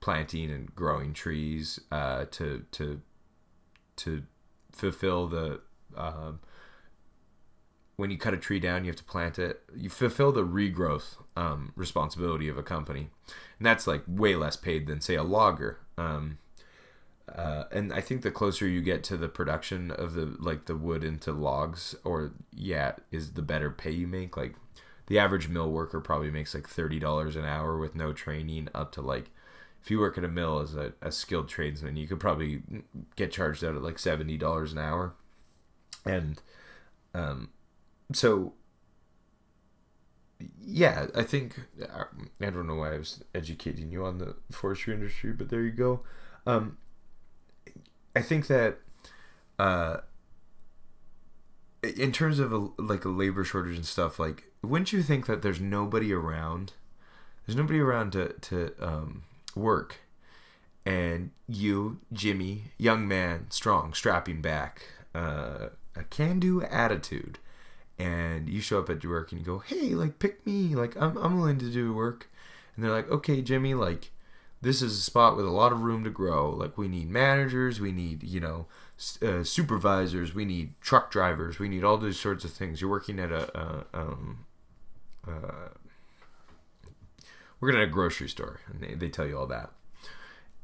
[0.00, 3.00] planting and growing trees uh, to to
[3.96, 4.22] to
[4.72, 5.60] fulfill the
[5.96, 6.40] um,
[8.00, 9.62] when you cut a tree down, you have to plant it.
[9.76, 13.10] You fulfill the regrowth um, responsibility of a company,
[13.58, 15.78] and that's like way less paid than say a logger.
[15.98, 16.38] Um,
[17.28, 20.76] uh, and I think the closer you get to the production of the like the
[20.76, 24.36] wood into logs, or yeah, is the better pay you make.
[24.36, 24.54] Like
[25.06, 28.92] the average mill worker probably makes like thirty dollars an hour with no training, up
[28.92, 29.30] to like
[29.82, 32.62] if you work at a mill as a, a skilled tradesman, you could probably
[33.16, 35.14] get charged out at like seventy dollars an hour,
[36.04, 36.40] and
[37.14, 37.50] um,
[38.12, 38.54] so
[40.62, 41.60] yeah, I think
[42.40, 45.72] I don't know why I was educating you on the forestry industry, but there you
[45.72, 46.00] go.
[46.46, 46.78] Um,
[48.14, 48.78] I think that
[49.58, 49.98] uh,
[51.82, 55.42] in terms of a, like a labor shortage and stuff, like wouldn't you think that
[55.42, 56.72] there's nobody around?
[57.46, 59.22] There's nobody around to to um,
[59.54, 59.96] work.
[60.86, 64.82] And you, Jimmy, young man, strong, strapping back,
[65.14, 67.38] uh, a can do attitude.
[67.98, 70.74] And you show up at your work and you go, hey, like, pick me.
[70.74, 72.30] Like, I'm, I'm willing to do work.
[72.74, 74.10] And they're like, okay, Jimmy, like,
[74.62, 76.50] this is a spot with a lot of room to grow.
[76.50, 78.66] Like, we need managers, we need, you know,
[79.22, 82.80] uh, supervisors, we need truck drivers, we need all those sorts of things.
[82.80, 84.44] You're working at a, a um,
[85.26, 85.68] uh,
[87.60, 89.70] we're gonna a grocery store, and they, they tell you all that.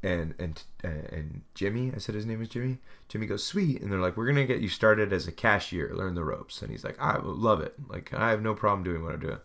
[0.03, 2.79] And and and Jimmy, I said his name is Jimmy.
[3.09, 6.15] Jimmy goes sweet, and they're like, we're gonna get you started as a cashier, learn
[6.15, 6.63] the ropes.
[6.63, 7.75] And he's like, I love it.
[7.89, 9.39] Like I have no problem doing what I'm doing.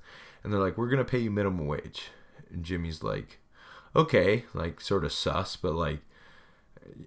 [0.44, 2.10] And they're like, we're gonna pay you minimum wage.
[2.52, 3.40] And Jimmy's like,
[3.96, 6.00] okay, like sort of sus, but like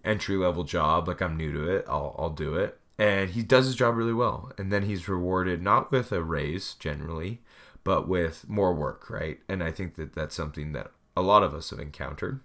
[0.05, 1.09] entry level job.
[1.09, 1.85] Like I'm new to it.
[1.89, 2.79] I'll I'll do it.
[2.99, 4.53] And he does his job really well.
[4.57, 7.41] And then he's rewarded not with a raise generally,
[7.85, 9.39] but with more work, right?
[9.49, 12.41] And I think that that's something that a lot of us have encountered.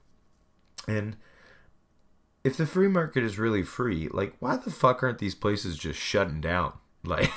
[0.88, 1.16] And
[2.44, 6.00] if the free market is really free, like why the fuck aren't these places just
[6.00, 6.74] shutting down?
[7.02, 7.32] Like,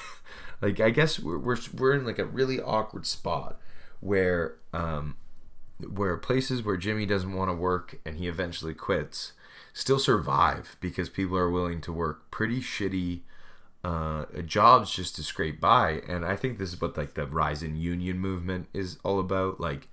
[0.61, 3.61] like I guess we're we're, we're in like a really awkward spot
[4.01, 5.15] where um
[5.79, 9.35] where places where Jimmy doesn't want to work and he eventually quits
[9.73, 13.21] still survive because people are willing to work pretty shitty
[13.85, 16.03] uh, jobs just to scrape by.
[16.09, 19.61] And I think this is what like the rise in union movement is all about.
[19.61, 19.89] Like,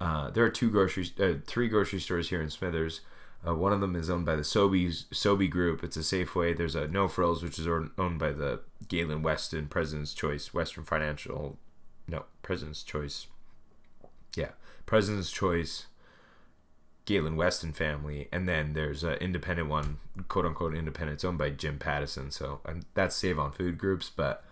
[0.00, 3.00] uh, there are two grocery, uh, three grocery stores here in Smithers.
[3.46, 5.82] Uh, one of them is owned by the Sobeys, Sobe Group.
[5.82, 6.56] It's a Safeway.
[6.56, 11.58] There's a No Frills, which is owned by the Galen Weston, President's Choice, Western Financial.
[12.06, 13.26] No, President's Choice.
[14.36, 14.50] Yeah,
[14.86, 15.86] President's Choice,
[17.04, 21.16] Galen Weston family, and then there's an independent one, quote unquote independent.
[21.16, 22.60] It's owned by Jim Pattison, so
[22.94, 24.10] that's Save on Food Groups.
[24.14, 24.44] But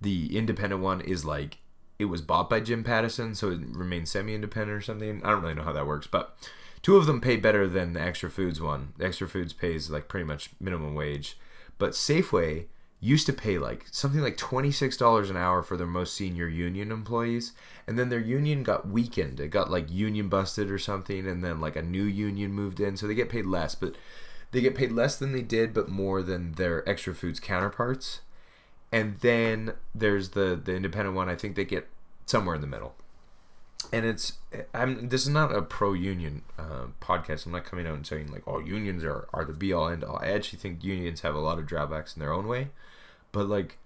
[0.00, 1.58] the independent one is like
[1.98, 5.22] it was bought by Jim Pattison, so it remains semi-independent or something.
[5.24, 6.36] I don't really know how that works, but
[6.82, 8.92] two of them pay better than the Extra Foods one.
[8.96, 11.38] The Extra Foods pays like pretty much minimum wage,
[11.78, 12.66] but Safeway
[13.06, 17.52] used to pay like something like $26 an hour for their most senior union employees
[17.86, 21.60] and then their union got weakened it got like union busted or something and then
[21.60, 23.94] like a new union moved in so they get paid less but
[24.50, 28.22] they get paid less than they did but more than their extra foods counterparts
[28.90, 31.88] and then there's the the independent one i think they get
[32.24, 32.96] somewhere in the middle
[33.92, 34.34] and it's
[34.74, 37.46] I'm this is not a pro union uh, podcast.
[37.46, 40.02] I'm not coming out and saying like oh unions are are the be all end
[40.02, 40.18] all.
[40.20, 42.70] I actually think unions have a lot of drawbacks in their own way,
[43.36, 43.78] but like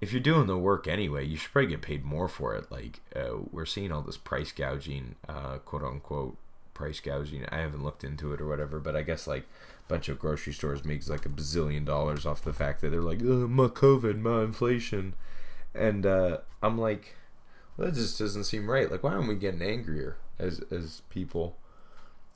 [0.00, 2.70] if you're doing the work anyway, you should probably get paid more for it.
[2.70, 6.36] Like uh, we're seeing all this price gouging, uh, quote unquote
[6.72, 7.44] price gouging.
[7.50, 10.52] I haven't looked into it or whatever, but I guess like a bunch of grocery
[10.52, 14.42] stores makes like a bazillion dollars off the fact that they're like my COVID, my
[14.42, 15.14] inflation,
[15.74, 17.16] and uh, I'm like
[17.76, 18.90] well, that just doesn't seem right.
[18.90, 21.56] Like, why aren't we getting angrier as as people?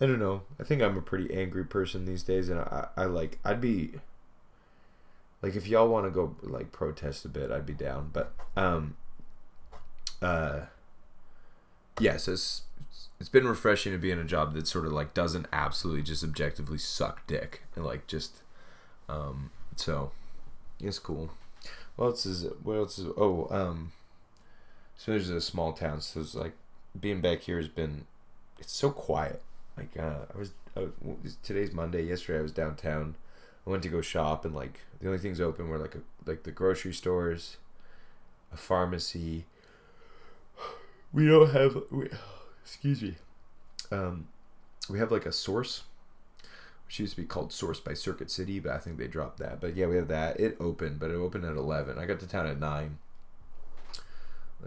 [0.01, 0.43] I don't know.
[0.61, 3.95] I think I'm a pretty angry person these days, and I, I like I'd be
[5.47, 8.11] like if y'all want to go like protest a bit, I'd be down.
[8.13, 8.97] But um,
[10.21, 10.63] uh,
[12.01, 12.63] yes, it's
[13.21, 16.25] it's been refreshing to be in a job that sort of like doesn't absolutely just
[16.25, 18.43] objectively suck dick and like just
[19.09, 19.53] um.
[19.77, 20.11] So
[20.81, 21.31] it's cool.
[21.95, 22.65] What else is it?
[22.65, 23.07] What else is?
[23.17, 23.93] Oh um
[24.97, 26.55] so there's a small town, so it's like
[26.99, 28.07] being back here has been
[28.59, 29.43] it's so quiet.
[29.77, 30.87] Like uh, I was uh,
[31.45, 32.03] today's Monday.
[32.03, 33.15] Yesterday I was downtown.
[33.67, 36.45] I went to go shop and like the only things open were like a, like
[36.45, 37.57] the grocery stores,
[38.53, 39.45] a pharmacy.
[41.13, 42.09] We don't have we,
[42.63, 43.15] excuse me.
[43.91, 44.29] Um,
[44.89, 45.85] we have like a source,
[46.87, 49.61] which used to be called Source by Circuit City, but I think they dropped that.
[49.61, 50.39] But yeah, we have that.
[50.39, 51.99] It opened, but it opened at eleven.
[51.99, 52.99] I got to town at nine.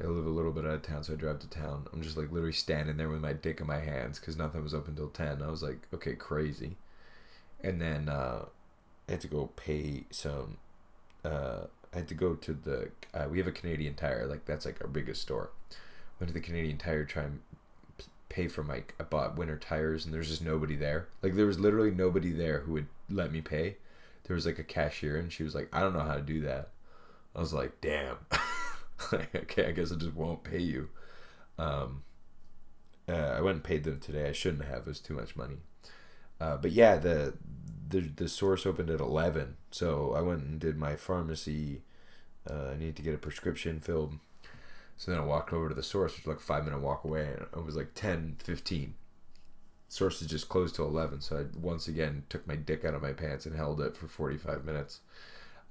[0.02, 1.88] I live a little bit out of town, so I drive to town.
[1.92, 4.74] I'm just like literally standing there with my dick in my hands because nothing was
[4.74, 5.42] open till 10.
[5.42, 6.78] I was like, okay, crazy.
[7.62, 8.46] And then uh,
[9.10, 10.58] I had to go pay some.
[11.26, 12.92] Uh, I had to go to the.
[13.12, 15.50] Uh, we have a Canadian Tire, like that's like our biggest store.
[16.20, 17.40] Went to the Canadian Tire try and
[18.30, 18.84] pay for my.
[19.00, 21.08] I bought winter tires, and there's just nobody there.
[21.24, 23.78] Like there was literally nobody there who would let me pay.
[24.26, 26.42] There was like a cashier, and she was like, "I don't know how to do
[26.42, 26.70] that."
[27.36, 28.18] I was like, "Damn."
[29.14, 30.90] okay, I guess I just won't pay you.
[31.58, 32.04] Um,
[33.08, 34.30] uh, I went and paid them today.
[34.30, 34.82] I shouldn't have.
[34.82, 35.58] It was too much money.
[36.40, 37.34] Uh, but yeah, the,
[37.90, 41.82] the the source opened at eleven, so I went and did my pharmacy.
[42.50, 44.16] Uh, I need to get a prescription filled.
[44.98, 47.28] So then I walked over to the source, which was like five minute walk away,
[47.28, 48.96] and it was like 10, 15.
[49.88, 53.02] Source is just closed till 11, so I once again took my dick out of
[53.02, 55.00] my pants and held it for 45 minutes.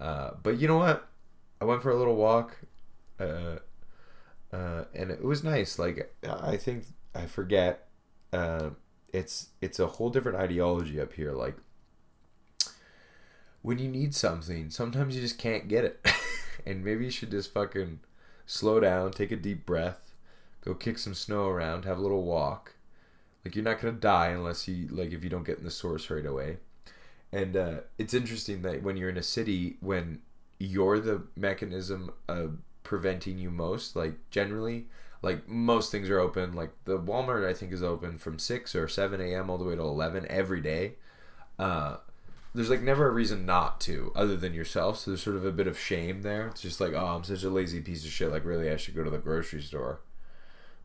[0.00, 1.08] Uh, but you know what?
[1.60, 2.56] I went for a little walk
[3.20, 3.58] uh,
[4.52, 5.78] uh, and it was nice.
[5.78, 7.88] Like I think I forget.
[8.32, 8.70] Uh,
[9.12, 11.32] it's it's a whole different ideology up here.
[11.32, 11.56] Like
[13.68, 16.06] when you need something, sometimes you just can't get it,
[16.66, 18.00] and maybe you should just fucking
[18.46, 20.14] slow down, take a deep breath,
[20.64, 22.76] go kick some snow around, have a little walk.
[23.44, 26.08] Like you're not gonna die unless you like if you don't get in the source
[26.08, 26.56] right away.
[27.30, 30.22] And uh, it's interesting that when you're in a city, when
[30.58, 34.86] you're the mechanism of preventing you most like generally
[35.20, 38.88] like most things are open like the walmart i think is open from 6 or
[38.88, 40.94] 7 a.m all the way to 11 every day
[41.58, 41.98] uh,
[42.58, 44.98] there's like never a reason not to other than yourself.
[44.98, 46.48] So there's sort of a bit of shame there.
[46.48, 48.32] It's just like oh i'm such a lazy piece of shit.
[48.32, 50.00] Like really i should go to the grocery store.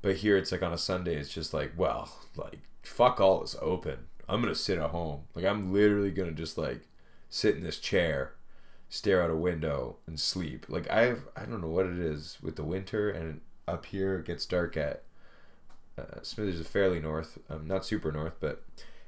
[0.03, 3.55] But here it's like on a sunday it's just like well like fuck all is
[3.59, 4.07] open.
[4.29, 5.21] I'm gonna sit at home.
[5.33, 6.87] Like i'm literally gonna just like
[7.29, 8.33] sit in this chair
[8.89, 10.67] stare out a window and sleep.
[10.69, 14.27] Like I've I don't know what it is with the winter and up here it
[14.27, 15.01] gets dark at
[15.97, 18.63] uh, Smithers is fairly north, um, not super north, but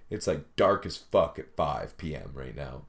[0.10, 2.32] it's like dark as fuck at 5 p.m.
[2.34, 2.84] right now.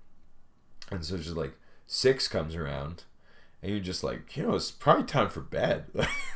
[0.90, 1.54] And so just like
[1.86, 3.04] 6 comes around
[3.62, 5.86] and you're just like, you know, it's probably time for bed.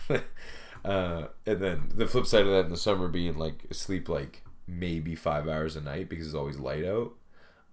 [0.84, 4.42] uh, and then the flip side of that in the summer being like sleep like
[4.66, 7.12] maybe 5 hours a night because it's always light out.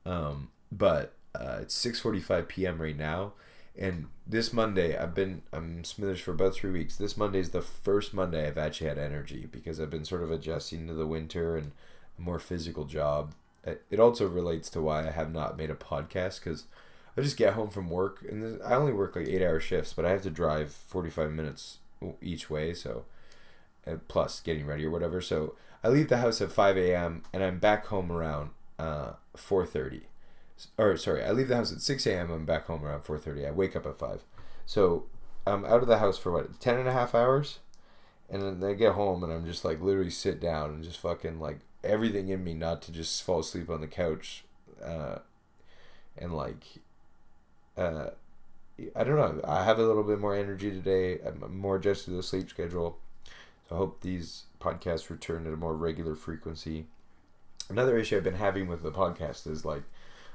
[0.05, 2.81] Um, but uh, it's 6:45 p.m.
[2.81, 3.33] right now,
[3.77, 6.95] and this Monday I've been I'm Smithers for about three weeks.
[6.95, 10.31] This Monday is the first Monday I've actually had energy because I've been sort of
[10.31, 11.73] adjusting to the winter and
[12.17, 13.33] a more physical job.
[13.89, 16.65] It also relates to why I have not made a podcast because
[17.17, 20.05] I just get home from work and I only work like eight hour shifts, but
[20.05, 21.79] I have to drive 45 minutes
[22.21, 23.05] each way, so
[24.07, 25.19] plus getting ready or whatever.
[25.19, 27.23] So I leave the house at 5 a.m.
[27.33, 30.03] and I'm back home around uh, 4:30
[30.77, 32.31] or sorry, I leave the house at 6 a.m.
[32.31, 33.47] I'm back home around 4:30.
[33.47, 34.23] I wake up at 5.
[34.65, 35.05] So
[35.45, 37.59] I'm out of the house for what 10 and a half hours,
[38.29, 41.39] and then I get home and I'm just like literally sit down and just fucking
[41.39, 44.43] like everything in me not to just fall asleep on the couch,
[44.83, 45.19] uh,
[46.17, 46.63] and like,
[47.77, 48.11] uh,
[48.95, 49.41] I don't know.
[49.43, 51.19] I have a little bit more energy today.
[51.25, 52.97] I'm more adjusted to the sleep schedule.
[53.67, 56.85] So I hope these podcasts return at a more regular frequency.
[57.69, 59.83] Another issue I've been having with the podcast is like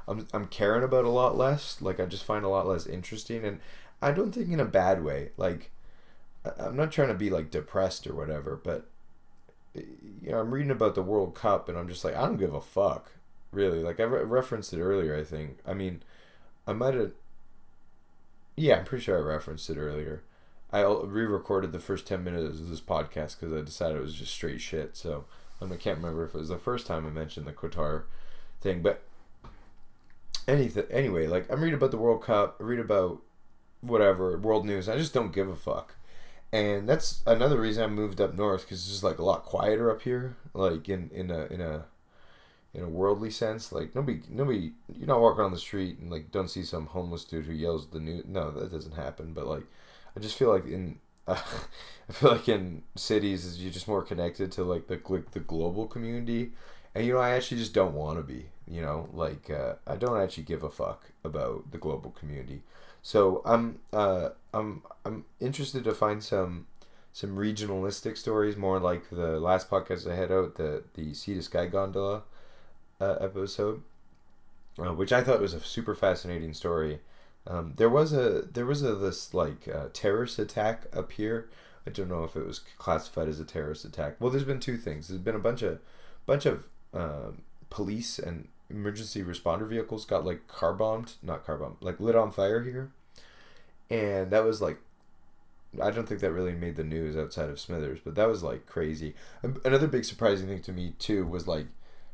[0.07, 1.81] I'm I'm caring about a lot less.
[1.81, 3.61] Like I just find a lot less interesting, and
[4.01, 5.31] I don't think in a bad way.
[5.37, 5.71] Like
[6.59, 8.89] I'm not trying to be like depressed or whatever, but
[9.75, 12.55] you know I'm reading about the World Cup, and I'm just like I don't give
[12.55, 13.13] a fuck,
[13.51, 13.83] really.
[13.83, 15.17] Like I re- referenced it earlier.
[15.17, 15.59] I think.
[15.67, 16.03] I mean,
[16.67, 17.13] I might have.
[18.57, 20.23] Yeah, I'm pretty sure I referenced it earlier.
[20.73, 24.33] I re-recorded the first ten minutes of this podcast because I decided it was just
[24.33, 24.97] straight shit.
[24.97, 25.25] So
[25.61, 28.05] um, I can't remember if it was the first time I mentioned the Qatar
[28.61, 29.03] thing, but
[30.49, 31.27] anything anyway.
[31.27, 33.21] Like I'm reading about the World Cup, I read about
[33.81, 34.89] whatever world news.
[34.89, 35.97] I just don't give a fuck,
[36.53, 39.91] and that's another reason I moved up north because it's just like a lot quieter
[39.91, 40.37] up here.
[40.55, 41.87] Like in in a in a
[42.75, 43.73] in a worldly sense.
[43.73, 47.25] Like nobody, nobody, you're not walking on the street and like don't see some homeless
[47.25, 48.25] dude who yells the news.
[48.27, 49.33] No, that doesn't happen.
[49.33, 49.65] But like,
[50.17, 51.41] I just feel like in, uh,
[52.09, 55.41] I feel like in cities is you're just more connected to like the like the
[55.41, 56.53] global community,
[56.95, 58.47] and you know I actually just don't want to be.
[58.67, 62.63] You know, like uh, I don't actually give a fuck about the global community.
[63.03, 66.67] So I'm uh, I'm I'm interested to find some
[67.13, 71.43] some regionalistic stories, more like the last podcast I had out, the the Sea to
[71.43, 72.23] Sky Gondola
[73.01, 73.83] uh, episode,
[74.79, 77.01] uh, which I thought was a super fascinating story.
[77.47, 81.51] Um, there was a there was a this like uh, terrorist attack up here.
[81.85, 84.15] I don't know if it was classified as a terrorist attack.
[84.21, 85.09] Well, there's been two things.
[85.09, 85.81] There's been a bunch of
[86.25, 91.77] bunch of um, police and emergency responder vehicles got like car bombed, not car bombed,
[91.81, 92.91] like lit on fire here,
[93.91, 94.79] and that was like
[95.81, 98.67] I don't think that really made the news outside of Smithers, but that was like
[98.67, 99.15] crazy.
[99.65, 101.67] Another big surprising thing to me too was like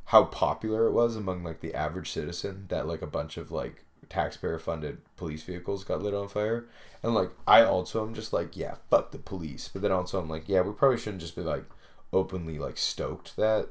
[0.07, 3.85] how popular it was among like the average citizen that like a bunch of like
[4.09, 6.67] taxpayer funded police vehicles got lit on fire.
[7.03, 9.69] And like I also am just like, yeah, fuck the police.
[9.69, 11.65] But then also I'm like, yeah, we probably shouldn't just be like
[12.13, 13.69] openly like stoked that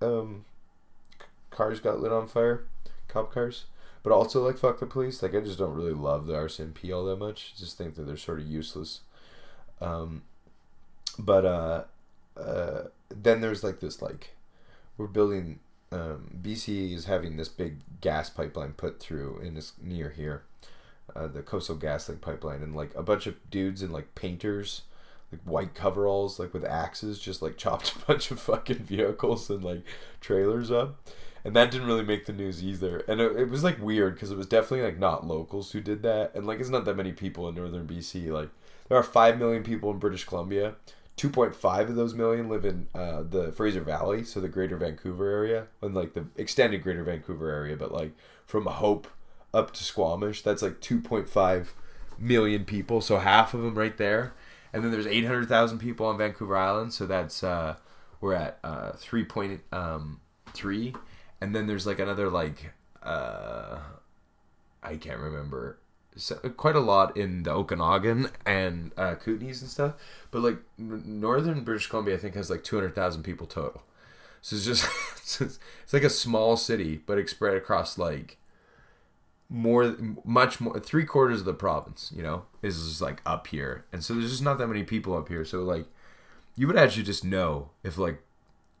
[0.00, 0.44] um
[1.56, 2.64] cars got lit on fire,
[3.08, 3.64] cop cars.
[4.02, 5.22] But also like fuck the police.
[5.22, 7.54] Like I just don't really love the RCMP all that much.
[7.56, 9.00] Just think that they're sort of useless.
[9.80, 10.22] Um
[11.18, 11.84] but uh
[12.36, 14.30] uh then there's like this like
[14.96, 15.58] we're building
[15.92, 20.42] um, BC is having this big gas pipeline put through in this near here,
[21.14, 24.82] uh, the Coastal GasLink pipeline, and like a bunch of dudes and like painters,
[25.30, 29.62] like white coveralls, like with axes, just like chopped a bunch of fucking vehicles and
[29.62, 29.82] like
[30.20, 30.98] trailers up,
[31.46, 33.04] and that didn't really make the news either.
[33.06, 36.02] And it, it was like weird because it was definitely like not locals who did
[36.02, 38.32] that, and like it's not that many people in northern BC.
[38.32, 38.50] Like
[38.88, 40.74] there are five million people in British Columbia.
[41.16, 45.68] 2.5 of those million live in uh, the Fraser Valley, so the greater Vancouver area,
[45.80, 48.10] and like the extended greater Vancouver area, but like
[48.44, 49.06] from Hope
[49.54, 51.68] up to Squamish, that's like 2.5
[52.18, 54.34] million people, so half of them right there.
[54.74, 57.76] And then there's 800,000 people on Vancouver Island, so that's uh,
[58.20, 59.60] we're at uh, 3.3.
[59.72, 60.20] Um,
[61.40, 62.72] and then there's like another like
[63.02, 63.78] uh,
[64.82, 65.78] I can't remember
[66.16, 69.94] so, quite a lot in the Okanagan and uh, Kootenays and stuff.
[70.30, 73.82] But like northern British Columbia, I think has like two hundred thousand people total.
[74.40, 74.86] So it's just
[75.40, 78.38] it's like a small city, but it's spread across like
[79.48, 82.12] more, much more, three quarters of the province.
[82.14, 85.16] You know, is just like up here, and so there's just not that many people
[85.16, 85.44] up here.
[85.44, 85.86] So like,
[86.56, 88.22] you would actually just know if like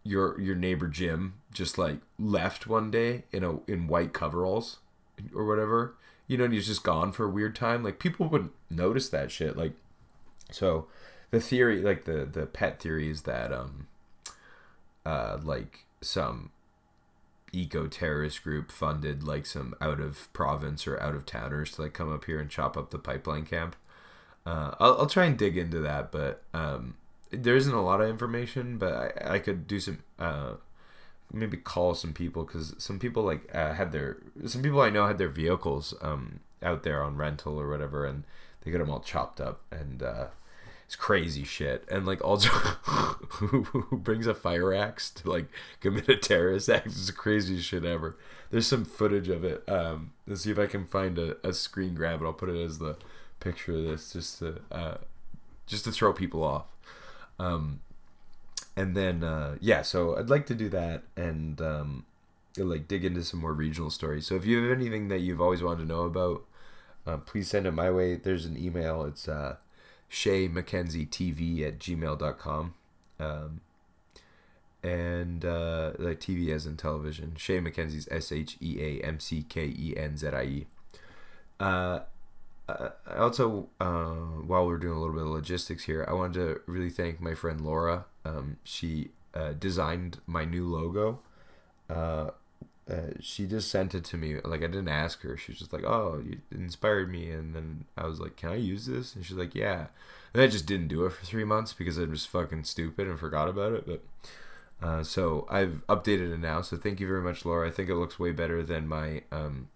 [0.06, 4.78] your your neighbor Jim just like left one day in a in white coveralls
[5.34, 5.94] or whatever
[6.26, 9.30] you know, and he's just gone for a weird time, like people would notice that
[9.30, 9.56] shit.
[9.56, 9.72] Like,
[10.50, 10.86] so
[11.30, 13.86] the theory, like the the pet theory, is that um,
[15.04, 16.50] uh, like some
[17.52, 21.94] eco terrorist group funded like some out of province or out of towners to like
[21.94, 23.76] come up here and chop up the pipeline camp.
[24.44, 26.96] Uh, I'll, I'll try and dig into that, but um,
[27.30, 28.78] there isn't a lot of information.
[28.78, 30.54] But I, I could do some uh,
[31.32, 35.06] maybe call some people because some people like uh, had their some people I know
[35.06, 38.24] had their vehicles um, out there on rental or whatever, and
[38.62, 40.26] they got them all chopped up, and uh,
[40.84, 41.84] it's crazy shit.
[41.90, 42.48] And like also,
[43.28, 45.46] who brings a fire axe to like
[45.80, 46.86] commit a terrorist act?
[46.86, 48.16] It's the craziest shit ever.
[48.50, 49.68] There's some footage of it.
[49.68, 52.62] Um, let's see if I can find a, a screen grab, and I'll put it
[52.62, 52.96] as the
[53.40, 54.96] picture of this just to uh,
[55.66, 56.66] just to throw people off.
[57.38, 57.80] Um,
[58.76, 62.06] and then uh, yeah, so I'd like to do that and um,
[62.56, 64.26] like dig into some more regional stories.
[64.26, 66.44] So if you have anything that you've always wanted to know about,
[67.06, 68.16] uh, please send it my way.
[68.16, 69.04] There's an email.
[69.04, 69.56] It's uh,
[70.08, 72.74] Shay Mackenzie TV at gmail.com.
[73.18, 73.60] Um,
[74.82, 77.34] and uh, like TV as in television.
[77.36, 80.66] Shay Mackenzie's S H E A M C K E N Z I E.
[82.68, 84.14] Uh, also, uh,
[84.46, 87.34] while we're doing a little bit of logistics here, I wanted to really thank my
[87.34, 88.06] friend Laura.
[88.24, 91.20] Um, she uh, designed my new logo.
[91.88, 92.30] Uh,
[92.90, 94.36] uh, she just sent it to me.
[94.44, 95.36] Like I didn't ask her.
[95.36, 98.56] She was just like, "Oh, you inspired me," and then I was like, "Can I
[98.56, 99.86] use this?" And she's like, "Yeah."
[100.32, 103.18] And I just didn't do it for three months because I was fucking stupid and
[103.18, 103.86] forgot about it.
[103.86, 104.02] But
[104.80, 106.62] uh, so I've updated it now.
[106.62, 107.66] So thank you very much, Laura.
[107.68, 109.68] I think it looks way better than my um,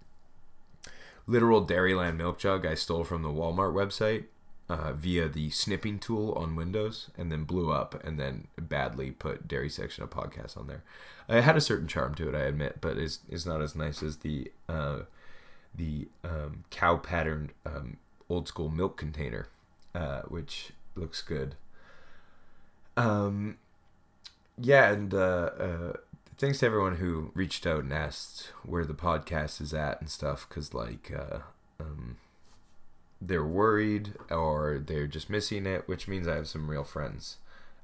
[1.27, 4.25] literal Dairyland milk jug I stole from the Walmart website
[4.71, 9.49] uh, via the snipping tool on Windows, and then blew up, and then badly put
[9.49, 10.85] Dairy Section of Podcast on there.
[11.29, 14.01] It had a certain charm to it, I admit, but it's it's not as nice
[14.01, 15.01] as the uh,
[15.75, 17.97] the um, cow patterned um,
[18.29, 19.49] old school milk container,
[19.93, 21.57] uh, which looks good.
[22.97, 23.59] Um,
[24.57, 25.93] yeah, and uh, uh,
[26.41, 30.49] thanks to everyone who reached out and asked where the podcast is at and stuff,
[30.49, 31.41] because like uh,
[31.79, 32.17] um,
[33.21, 37.37] they're worried or they're just missing it, which means I have some real friends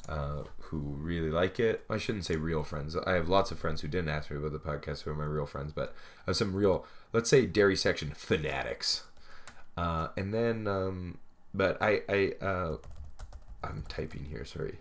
[0.09, 1.85] uh, who really like it.
[1.91, 2.97] I shouldn't say real friends.
[2.97, 5.25] I have lots of friends who didn't ask me about the podcast who are my
[5.25, 5.95] real friends, but
[6.27, 9.03] I have some real, let's say, dairy section fanatics.
[9.77, 11.19] Uh, and then, um,
[11.53, 12.77] but I, I, uh,
[13.63, 14.47] I'm typing here.
[14.47, 14.79] Sorry.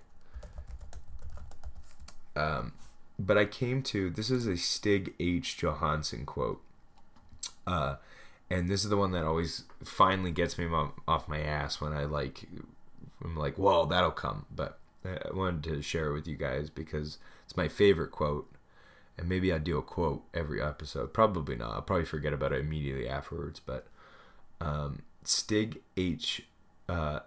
[2.38, 2.72] Um,
[3.18, 5.58] but I came to this is a Stig H.
[5.58, 6.62] Johansson quote.
[7.66, 7.96] Uh,
[8.50, 10.68] and this is the one that always finally gets me
[11.08, 12.46] off my ass when I like,
[13.24, 14.46] I'm like, well, that'll come.
[14.54, 18.52] But I wanted to share it with you guys because it's my favorite quote.
[19.18, 21.14] And maybe I do a quote every episode.
[21.14, 21.74] Probably not.
[21.74, 23.62] I'll probably forget about it immediately afterwards.
[23.66, 23.88] But
[24.60, 26.44] um, Stig H.
[26.88, 27.22] Uh,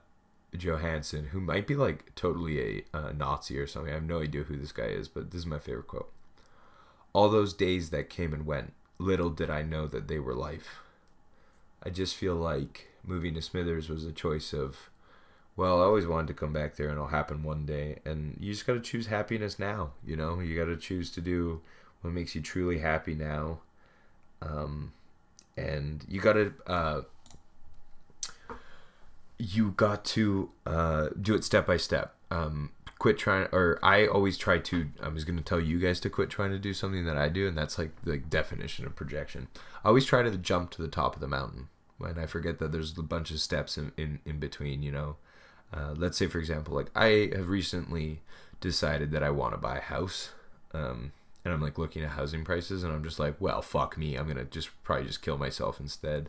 [0.57, 3.91] Johansson, who might be like totally a Nazi or something.
[3.91, 6.11] I have no idea who this guy is, but this is my favorite quote.
[7.13, 10.81] All those days that came and went, little did I know that they were life.
[11.83, 14.91] I just feel like moving to Smithers was a choice of,
[15.57, 17.99] well, I always wanted to come back there and it'll happen one day.
[18.05, 19.93] And you just got to choose happiness now.
[20.05, 21.61] You know, you got to choose to do
[22.01, 23.59] what makes you truly happy now.
[24.41, 24.93] Um,
[25.57, 27.01] and you got to, uh,
[29.39, 32.15] you got to uh, do it step by step.
[32.31, 34.89] Um, quit trying, or I always try to.
[35.03, 37.29] I was going to tell you guys to quit trying to do something that I
[37.29, 39.49] do, and that's like the definition of projection.
[39.85, 41.69] I always try to jump to the top of the mountain,
[42.01, 44.83] and I forget that there's a bunch of steps in in, in between.
[44.83, 45.17] You know,
[45.73, 48.21] uh, let's say for example, like I have recently
[48.61, 50.31] decided that I want to buy a house.
[50.75, 51.13] Um,
[51.45, 54.17] and I'm like looking at housing prices, and I'm just like, well, fuck me.
[54.17, 56.29] I'm gonna just probably just kill myself instead.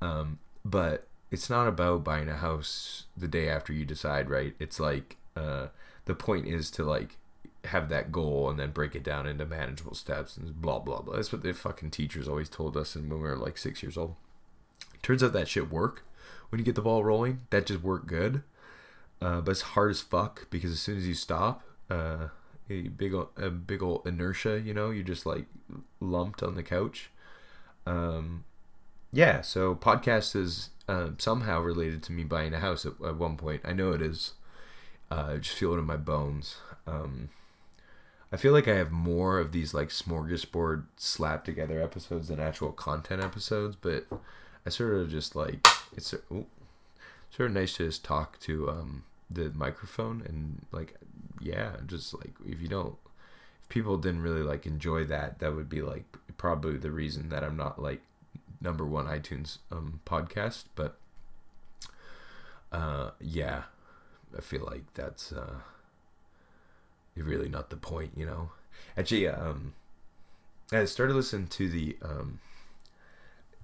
[0.00, 4.54] Um, but it's not about buying a house the day after you decide, right?
[4.58, 5.68] It's like uh,
[6.06, 7.16] the point is to like
[7.64, 11.16] have that goal and then break it down into manageable steps and blah blah blah.
[11.16, 13.96] That's what the fucking teachers always told us and when we were like six years
[13.96, 14.16] old.
[15.02, 16.04] Turns out that shit work
[16.48, 17.40] when you get the ball rolling.
[17.50, 18.42] That just worked good,
[19.20, 22.28] uh, but it's hard as fuck because as soon as you stop, uh,
[22.68, 25.46] a big a big old inertia, you know, you're just like
[26.00, 27.10] lumped on the couch.
[27.86, 28.44] Um,
[29.12, 33.36] yeah, so podcast is uh, somehow related to me buying a house at, at one
[33.36, 33.60] point.
[33.64, 34.32] I know it is.
[35.08, 36.56] Uh, I just feel it in my bones.
[36.84, 37.28] Um,
[38.32, 42.72] I feel like I have more of these like smorgasbord slap together episodes than actual
[42.72, 44.06] content episodes, but
[44.66, 45.64] I sort of just like
[45.96, 46.46] it's ooh,
[47.30, 50.96] sort of nice to just talk to um, the microphone and like
[51.40, 52.96] yeah, just like if you don't
[53.62, 56.04] if people didn't really like enjoy that, that would be like
[56.36, 58.00] probably the reason that I'm not like
[58.60, 60.64] number one iTunes um, podcast.
[60.74, 60.96] But
[62.72, 63.64] uh, yeah,
[64.36, 65.60] I feel like that's uh,
[67.16, 68.50] really not the point, you know.
[68.96, 69.74] Actually, um,
[70.72, 71.96] I started listening to the.
[72.02, 72.40] Um,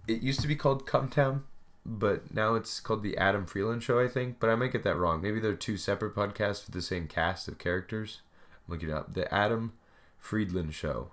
[0.08, 1.42] it used to be called Cumtown,
[1.84, 4.38] but now it's called the Adam Friedland Show, I think.
[4.38, 5.20] But I might get that wrong.
[5.20, 8.20] Maybe they're two separate podcasts with the same cast of characters.
[8.66, 9.72] I'm looking up the Adam
[10.18, 11.10] Friedland Show.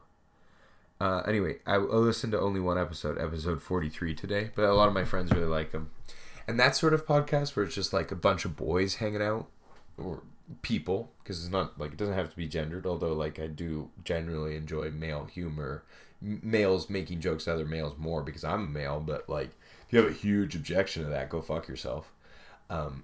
[1.04, 4.88] Uh, anyway, I, I listened to only one episode, episode 43 today, but a lot
[4.88, 5.92] of my friends really like them.
[6.48, 9.50] And that sort of podcast where it's just like a bunch of boys hanging out,
[9.98, 10.24] or
[10.62, 13.90] people, because it's not like it doesn't have to be gendered, although like I do
[14.06, 15.84] generally enjoy male humor,
[16.22, 19.50] males making jokes to other males more because I'm a male, but like
[19.86, 22.14] if you have a huge objection to that, go fuck yourself.
[22.70, 23.04] Um,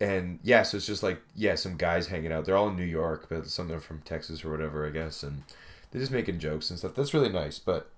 [0.00, 2.44] and yeah, so it's just like yeah, some guys hanging out.
[2.44, 5.22] They're all in New York, but some of them from Texas or whatever, I guess,
[5.22, 5.44] and
[5.92, 6.94] they're just making jokes and stuff.
[6.94, 7.90] That's really nice, but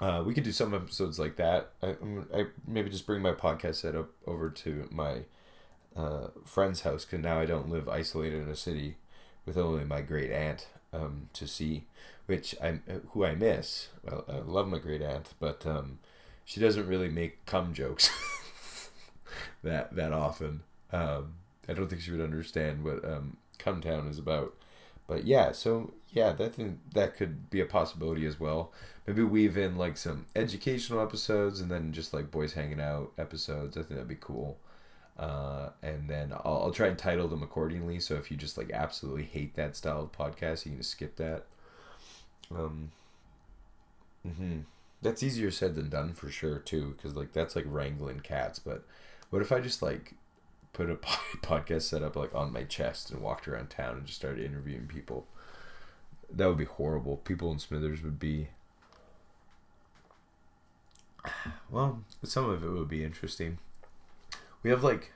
[0.00, 1.70] uh, we could do some episodes like that.
[1.82, 1.94] I,
[2.34, 5.22] I maybe just bring my podcast set up over to my
[5.96, 8.96] uh, friend's house because now I don't live isolated in a city
[9.46, 11.84] with only my great aunt um, to see,
[12.26, 13.88] which I who I miss.
[14.04, 15.98] Well, I love my great aunt, but um,
[16.44, 18.10] she doesn't really make cum jokes
[19.62, 20.62] that that often.
[20.92, 21.34] Um,
[21.68, 24.54] I don't think she would understand what um, cum town is about.
[25.06, 26.54] But yeah, so yeah, that
[26.92, 28.72] that could be a possibility as well.
[29.06, 33.76] Maybe weave in like some educational episodes and then just like boys hanging out episodes.
[33.76, 34.58] I think that'd be cool.
[35.18, 37.98] Uh, and then I'll, I'll try and title them accordingly.
[37.98, 41.16] So if you just like absolutely hate that style of podcast, you can just skip
[41.16, 41.46] that.
[42.54, 42.92] Um,
[44.26, 44.60] mm-hmm.
[45.00, 48.58] That's easier said than done for sure too, because like that's like wrangling cats.
[48.58, 48.84] But
[49.30, 50.14] what if I just like
[50.74, 50.96] put a
[51.42, 54.86] podcast set up like on my chest and walked around town and just started interviewing
[54.86, 55.26] people?
[56.34, 57.18] That would be horrible.
[57.18, 58.48] People in Smithers would be.
[61.70, 63.58] Well, some of it would be interesting.
[64.62, 65.12] We have like,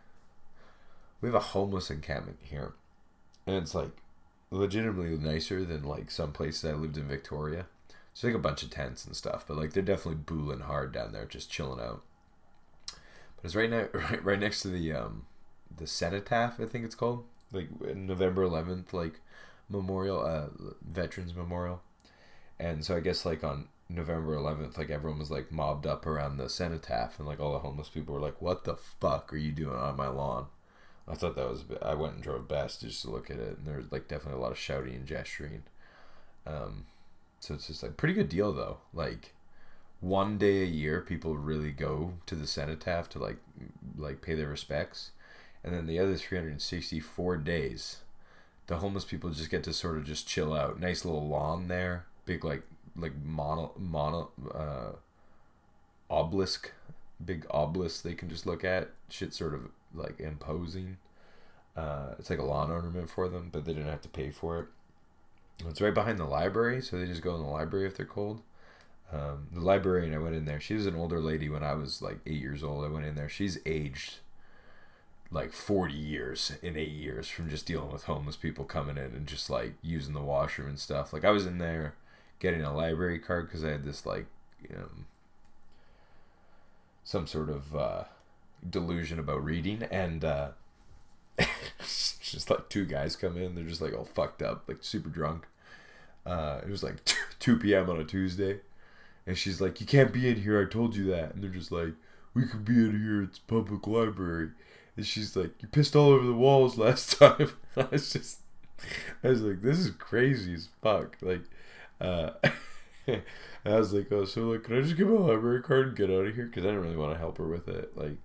[1.20, 2.74] we have a homeless encampment here,
[3.46, 3.90] and it's like
[4.50, 7.66] legitimately nicer than like some places I lived in Victoria.
[8.12, 11.12] It's like a bunch of tents and stuff, but like they're definitely booling hard down
[11.12, 12.02] there, just chilling out.
[12.86, 15.26] But it's right now, right, right next to the um,
[15.76, 19.20] the cenotaph, I think it's called, like November eleventh, like
[19.68, 20.46] memorial, uh,
[20.82, 21.82] Veterans Memorial,
[22.58, 26.36] and so I guess like on November eleventh, like everyone was like mobbed up around
[26.36, 29.52] the cenotaph, and like all the homeless people were like, "What the fuck are you
[29.52, 30.46] doing on my lawn?"
[31.08, 31.64] I thought that was.
[31.82, 34.40] I went and drove past just to look at it, and there was like definitely
[34.40, 35.62] a lot of shouting and gesturing.
[36.46, 36.86] Um,
[37.40, 38.78] so it's just like pretty good deal though.
[38.92, 39.34] Like
[40.00, 43.38] one day a year, people really go to the cenotaph to like
[43.96, 45.12] like pay their respects,
[45.62, 47.98] and then the other three hundred and sixty four days,
[48.66, 50.80] the homeless people just get to sort of just chill out.
[50.80, 52.62] Nice little lawn there, big like
[52.96, 54.96] like mono mono uh,
[56.10, 56.72] obelisk,
[57.24, 58.90] big obelisk they can just look at.
[59.08, 60.98] Shit, sort of like imposing.
[61.76, 64.60] Uh, it's like a lawn ornament for them, but they didn't have to pay for
[64.60, 64.66] it.
[65.68, 68.42] It's right behind the library, so they just go in the library if they're cold.
[69.12, 70.60] Um, the librarian, I went in there.
[70.60, 72.84] She was an older lady when I was like eight years old.
[72.84, 73.28] I went in there.
[73.28, 74.16] She's aged
[75.30, 79.26] like 40 years in eight years from just dealing with homeless people coming in and
[79.26, 81.12] just like using the washroom and stuff.
[81.12, 81.94] Like I was in there
[82.38, 84.26] getting a library card because I had this like
[84.74, 85.06] um,
[87.04, 88.04] some sort of uh,
[88.68, 90.48] delusion about reading and uh,
[91.80, 93.54] just like two guys come in.
[93.54, 95.46] They're just like all fucked up, like super drunk.
[96.24, 96.96] Uh, it was like
[97.38, 97.88] 2 p.m.
[97.90, 98.60] on a Tuesday.
[99.26, 100.60] And she's like, You can't be in here.
[100.60, 101.34] I told you that.
[101.34, 101.94] And they're just like,
[102.34, 103.22] We could be in here.
[103.22, 104.50] It's public library.
[104.96, 107.50] And she's like, You pissed all over the walls last time.
[107.76, 108.40] I was just,
[109.22, 111.16] I was like, This is crazy as fuck.
[111.20, 111.44] Like,
[112.00, 112.30] uh,
[113.08, 113.22] I
[113.64, 116.26] was like, Oh, so like, can I just get my library card and get out
[116.26, 116.46] of here?
[116.46, 117.96] Because I didn't really want to help her with it.
[117.96, 118.16] Like,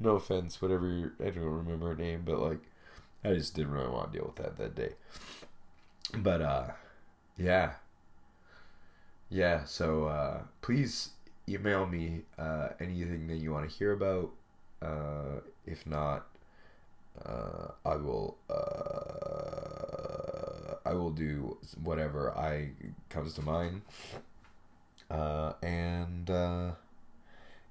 [0.00, 1.12] no offense, whatever.
[1.20, 2.60] I don't remember her name, but like,
[3.24, 4.92] I just didn't really want to deal with that that day.
[6.16, 6.66] But uh,
[7.36, 7.72] yeah,
[9.28, 9.64] yeah.
[9.64, 11.10] So uh, please
[11.48, 14.30] email me uh, anything that you want to hear about.
[14.82, 16.26] Uh, if not,
[17.24, 18.36] uh, I will.
[18.50, 19.96] Uh,
[20.84, 22.70] I will do whatever I
[23.08, 23.82] comes to mind.
[25.10, 26.72] Uh, and uh,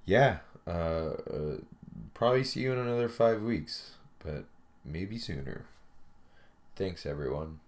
[0.04, 1.56] yeah, uh, uh,
[2.12, 3.92] probably see you in another five weeks,
[4.22, 4.44] but
[4.84, 5.64] maybe sooner.
[6.76, 7.60] Thanks, everyone.